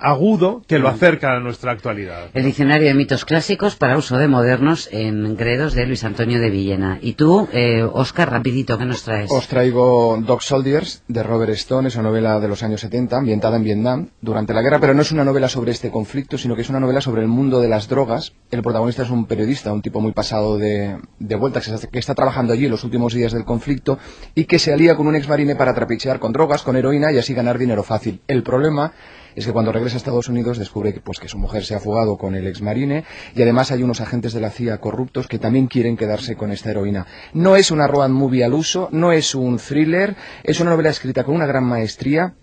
agudo 0.00 0.62
que 0.66 0.78
lo 0.78 0.88
acerca 0.88 1.36
a 1.36 1.40
nuestra 1.40 1.72
actualidad. 1.72 2.28
El 2.34 2.44
diccionario 2.44 2.88
de 2.88 2.94
mitos 2.94 3.24
clásicos 3.24 3.76
para 3.76 3.96
uso 3.96 4.16
de 4.18 4.28
modernos 4.28 4.88
en 4.92 5.36
Gredos 5.36 5.74
de 5.74 5.86
Luis 5.86 6.04
Antonio 6.04 6.40
de 6.40 6.50
Villena. 6.50 6.98
Y 7.00 7.14
tú, 7.14 7.48
eh, 7.52 7.82
Oscar, 7.82 8.30
rapidito, 8.30 8.78
¿qué 8.78 8.84
nos 8.84 9.02
traes? 9.02 9.30
Os 9.30 9.48
traigo 9.48 10.18
Dog 10.20 10.42
Soldiers 10.42 11.02
de 11.08 11.22
Robert 11.22 11.52
Stone, 11.52 11.88
es 11.88 11.94
una 11.94 12.04
novela 12.04 12.40
de 12.40 12.48
los 12.48 12.62
años 12.62 12.80
70, 12.80 13.18
ambientada 13.18 13.56
en 13.56 13.64
Vietnam 13.64 14.08
durante 14.20 14.54
la 14.54 14.62
guerra, 14.62 14.78
pero 14.80 14.94
no 14.94 15.02
es 15.02 15.12
una 15.12 15.24
novela 15.24 15.48
sobre 15.48 15.72
este 15.72 15.90
conflicto, 15.90 16.38
sino 16.38 16.54
que 16.54 16.62
es 16.62 16.68
una 16.68 16.80
novela 16.80 17.00
sobre 17.00 17.22
el 17.22 17.28
mundo 17.28 17.60
de 17.60 17.68
las 17.68 17.88
drogas. 17.88 18.32
El 18.50 18.62
protagonista 18.62 19.02
es 19.02 19.10
un 19.10 19.26
periodista, 19.26 19.72
un 19.72 19.82
tipo 19.82 20.00
muy 20.00 20.12
pasado 20.12 20.58
de, 20.58 20.98
de 21.18 21.36
vuelta, 21.36 21.60
que 21.60 21.70
está, 21.70 21.86
que 21.86 21.98
está 21.98 22.14
trabajando 22.14 22.52
allí 22.52 22.64
en 22.64 22.70
los 22.70 22.84
últimos 22.84 23.14
días 23.14 23.32
del 23.32 23.44
conflicto 23.44 23.98
y 24.34 24.44
que 24.44 24.58
se 24.58 24.72
alía 24.72 24.96
con 24.96 25.06
un 25.06 25.16
exmarine 25.16 25.56
para 25.56 25.74
trapichear 25.74 26.18
con 26.18 26.32
drogas, 26.32 26.62
con 26.62 26.76
heroína 26.76 27.12
y 27.12 27.18
así 27.18 27.34
ganar 27.34 27.58
dinero 27.58 27.82
fácil. 27.82 28.20
El 28.26 28.42
problema 28.42 28.92
es 29.34 29.46
que 29.46 29.52
cuando 29.52 29.72
regresa 29.72 29.96
a 29.96 29.98
Estados 29.98 30.28
Unidos 30.28 30.58
descubre 30.58 30.92
que, 30.92 31.00
pues, 31.00 31.18
que 31.18 31.28
su 31.28 31.38
mujer 31.38 31.64
se 31.64 31.74
ha 31.74 31.80
fugado 31.80 32.16
con 32.16 32.34
el 32.34 32.46
exmarine 32.46 33.04
y 33.34 33.42
además 33.42 33.70
hay 33.70 33.82
unos 33.82 34.00
agentes 34.00 34.32
de 34.32 34.40
la 34.40 34.50
CIA 34.50 34.78
corruptos 34.78 35.28
que 35.28 35.38
también 35.38 35.66
quieren 35.66 35.96
quedarse 35.96 36.36
con 36.36 36.52
esta 36.52 36.70
heroína. 36.70 37.06
No 37.32 37.56
es 37.56 37.70
una 37.70 37.86
road 37.86 38.10
movie 38.10 38.44
al 38.44 38.54
uso, 38.54 38.88
no 38.92 39.12
es 39.12 39.34
un 39.34 39.58
thriller, 39.58 40.16
es 40.42 40.60
una 40.60 40.70
novela 40.70 40.90
escrita 40.90 41.24
con 41.24 41.34
una 41.34 41.46
gran 41.46 41.64
maestría 41.64 42.34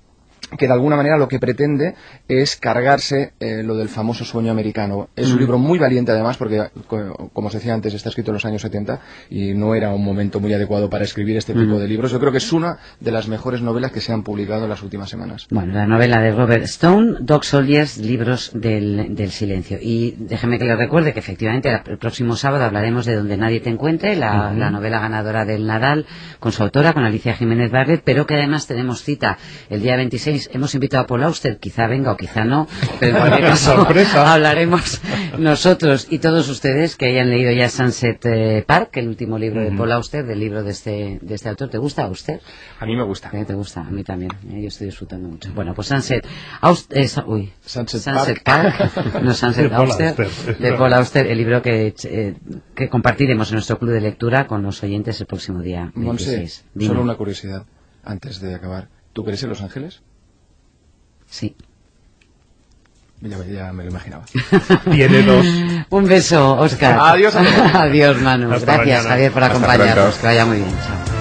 que 0.58 0.67
de 0.67 0.73
alguna 0.73 0.95
manera 0.95 1.17
lo 1.17 1.27
que 1.27 1.39
pretende 1.39 1.95
es 2.27 2.55
cargarse 2.55 3.34
eh, 3.39 3.63
lo 3.63 3.75
del 3.75 3.89
famoso 3.89 4.25
sueño 4.25 4.51
americano. 4.51 5.10
Es 5.15 5.31
un 5.31 5.39
libro 5.39 5.58
muy 5.58 5.79
valiente 5.79 6.12
además 6.12 6.38
porque, 6.38 6.69
co- 6.88 7.29
como 7.34 7.47
os 7.47 7.53
decía 7.53 7.73
antes, 7.73 7.93
está 7.93 8.10
escrito 8.10 8.31
en 8.31 8.36
los 8.36 8.45
años 8.45 8.62
70 8.62 8.99
y 9.29 9.53
no 9.53 9.75
era 9.75 9.89
un 9.93 10.03
momento 10.03 10.39
muy 10.39 10.53
adecuado 10.53 10.89
para 10.89 11.03
escribir 11.03 11.38
este 11.38 11.53
tipo 11.53 11.79
de 11.79 11.88
libros. 11.88 12.12
Yo 12.12 12.19
creo 12.19 12.31
que 12.31 12.38
es 12.39 12.53
una 12.53 12.77
de 12.99 13.12
las 13.12 13.27
mejores 13.27 13.62
novelas 13.62 13.91
que 13.91 14.01
se 14.01 14.12
han 14.13 14.23
publicado 14.23 14.63
en 14.63 14.69
las 14.69 14.84
últimas 14.84 15.10
semanas. 15.10 15.47
Bueno, 15.49 15.73
la 15.73 15.88
novela 15.88 16.21
de 16.21 16.31
Robert 16.31 16.63
Stone, 16.65 17.17
Dog 17.21 17.43
Soldiers, 17.43 17.97
Libros 17.97 18.51
del, 18.53 19.15
del 19.15 19.31
Silencio. 19.31 19.77
Y 19.81 20.15
déjeme 20.19 20.60
que 20.60 20.65
le 20.65 20.75
recuerde 20.75 21.13
que 21.13 21.19
efectivamente 21.19 21.69
el 21.88 21.97
próximo 21.97 22.36
sábado 22.36 22.63
hablaremos 22.65 23.05
de 23.05 23.15
Donde 23.15 23.38
Nadie 23.38 23.60
Te 23.62 23.69
Encuentre, 23.69 24.15
la, 24.15 24.53
la 24.53 24.69
novela 24.71 24.99
ganadora 24.99 25.45
del 25.45 25.65
Nadal, 25.65 26.05
con 26.39 26.51
su 26.51 26.63
autora, 26.63 26.93
con 26.93 27.03
Alicia 27.03 27.34
Jiménez 27.34 27.71
Barret, 27.71 28.01
pero 28.03 28.25
que 28.25 28.36
además 28.36 28.67
tenemos 28.67 29.03
cita 29.03 29.38
el 29.69 29.81
día 29.81 29.95
26. 29.95 30.35
Hemos 30.52 30.74
invitado 30.76 31.04
a 31.04 31.08
Paul 31.08 31.24
Auster, 31.24 31.58
quizá 31.58 31.88
venga 31.88 32.12
o 32.12 32.17
quizá 32.17 32.43
no, 32.45 32.67
pero 33.00 33.15
en 33.17 33.21
cualquier 33.21 33.50
caso 33.50 33.76
Sorpresa. 33.76 34.34
hablaremos 34.34 35.02
nosotros 35.39 36.08
y 36.10 36.19
todos 36.19 36.48
ustedes 36.50 36.95
que 36.95 37.08
hayan 37.08 37.30
leído 37.30 37.52
ya 37.52 37.69
Sunset 37.69 38.26
eh, 38.26 38.63
Park, 38.65 38.98
el 38.98 39.08
último 39.08 39.38
libro 39.38 39.62
de 39.62 39.71
Paul 39.71 39.91
Auster, 39.91 40.26
del 40.26 40.39
libro 40.39 40.63
de 40.63 40.71
este, 40.71 41.19
de 41.21 41.36
este 41.36 41.50
autor. 41.50 41.69
¿Te 41.69 41.78
gusta 41.78 42.04
Auster? 42.04 42.41
A 42.80 42.86
mí 42.86 42.95
me 42.95 43.04
gusta. 43.04 43.30
¿Eh? 43.34 43.45
¿Te 43.45 43.54
gusta? 43.54 43.82
A 43.82 43.91
mí 43.91 44.04
también. 44.04 44.32
Eh, 44.52 44.62
Yo 44.62 44.67
estoy 44.67 44.88
disfrutando 44.88 45.28
mucho. 45.30 45.52
Bueno, 45.54 45.74
pues 45.74 45.88
Sunset... 45.88 46.26
Eh, 46.91 47.08
Sa- 47.08 47.26
uy. 47.26 47.52
Sunset 47.65 48.43
Park. 48.43 49.21
no 49.21 49.34
Sunset 49.34 49.63
De 49.63 49.69
Paul 49.69 49.89
Auster. 49.91 50.08
Auster. 50.26 50.58
De 50.58 50.74
Paul 50.74 50.93
Auster, 50.93 51.28
el 51.28 51.38
libro 51.38 51.62
que, 51.62 51.93
eh, 52.04 52.36
que 52.76 52.89
compartiremos 52.89 53.50
en 53.50 53.56
nuestro 53.56 53.78
club 53.80 53.91
de 53.91 54.02
lectura 54.02 54.48
con 54.48 54.63
los 54.63 54.82
oyentes 54.84 55.19
el 55.21 55.28
próximo 55.28 55.62
día 55.62 55.91
26. 55.95 56.65
Monse, 56.74 56.88
solo 56.88 57.02
una 57.02 57.15
curiosidad 57.15 57.65
antes 58.04 58.39
de 58.41 58.56
acabar. 58.56 58.89
¿Tú 59.13 59.24
crees 59.24 59.41
en 59.43 59.50
Los 59.50 59.62
Ángeles? 59.62 60.02
Sí. 61.36 61.54
Ya, 63.19 63.38
ya 63.45 63.74
me 63.74 63.84
lo 63.84 63.89
imaginaba. 63.89 64.24
Tiene 64.91 65.21
dos. 65.24 65.45
Un 65.89 66.06
beso, 66.08 66.58
Oscar. 66.58 66.98
Adiós, 67.02 67.36
Manu. 67.36 67.78
Adiós, 67.78 68.21
Manu. 68.21 68.54
Hasta 68.54 68.78
Gracias, 68.78 68.88
mañana. 68.88 69.10
Javier, 69.10 69.32
por 69.34 69.43
acompañarnos. 69.43 70.15
Que 70.15 70.28
vaya 70.28 70.45
muy 70.45 70.58
bien. 70.58 70.69
Chao. 70.71 71.14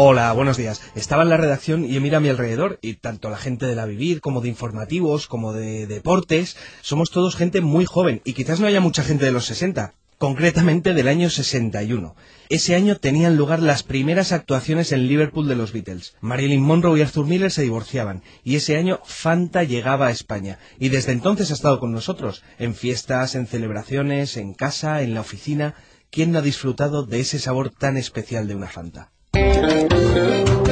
Hola, 0.00 0.32
buenos 0.32 0.56
días. 0.56 0.80
Estaba 0.94 1.24
en 1.24 1.28
la 1.28 1.36
redacción 1.36 1.84
y 1.84 1.98
mira 1.98 2.18
a 2.18 2.20
mi 2.20 2.28
alrededor 2.28 2.78
y 2.82 2.94
tanto 2.94 3.30
la 3.30 3.36
gente 3.36 3.66
de 3.66 3.74
la 3.74 3.84
Vivir 3.84 4.20
como 4.20 4.40
de 4.40 4.48
informativos 4.48 5.26
como 5.26 5.52
de 5.52 5.88
deportes 5.88 6.56
somos 6.82 7.10
todos 7.10 7.34
gente 7.34 7.60
muy 7.62 7.84
joven 7.84 8.22
y 8.24 8.34
quizás 8.34 8.60
no 8.60 8.68
haya 8.68 8.80
mucha 8.80 9.02
gente 9.02 9.24
de 9.24 9.32
los 9.32 9.46
60, 9.46 9.94
concretamente 10.16 10.94
del 10.94 11.08
año 11.08 11.30
61. 11.30 12.14
Ese 12.48 12.76
año 12.76 12.98
tenían 12.98 13.36
lugar 13.36 13.60
las 13.60 13.82
primeras 13.82 14.30
actuaciones 14.30 14.92
en 14.92 15.08
Liverpool 15.08 15.48
de 15.48 15.56
los 15.56 15.72
Beatles. 15.72 16.14
Marilyn 16.20 16.62
Monroe 16.62 16.96
y 16.96 17.02
Arthur 17.02 17.26
Miller 17.26 17.50
se 17.50 17.62
divorciaban 17.62 18.22
y 18.44 18.54
ese 18.54 18.76
año 18.76 19.00
Fanta 19.04 19.64
llegaba 19.64 20.06
a 20.06 20.12
España 20.12 20.60
y 20.78 20.90
desde 20.90 21.10
entonces 21.10 21.50
ha 21.50 21.54
estado 21.54 21.80
con 21.80 21.90
nosotros 21.90 22.44
en 22.60 22.76
fiestas, 22.76 23.34
en 23.34 23.48
celebraciones, 23.48 24.36
en 24.36 24.54
casa, 24.54 25.02
en 25.02 25.14
la 25.14 25.22
oficina. 25.22 25.74
¿Quién 26.12 26.30
no 26.30 26.38
ha 26.38 26.42
disfrutado 26.42 27.04
de 27.04 27.18
ese 27.18 27.40
sabor 27.40 27.70
tan 27.70 27.96
especial 27.96 28.46
de 28.46 28.54
una 28.54 28.68
Fanta? 28.68 29.10
Thank 29.60 29.92
you. 29.92 30.67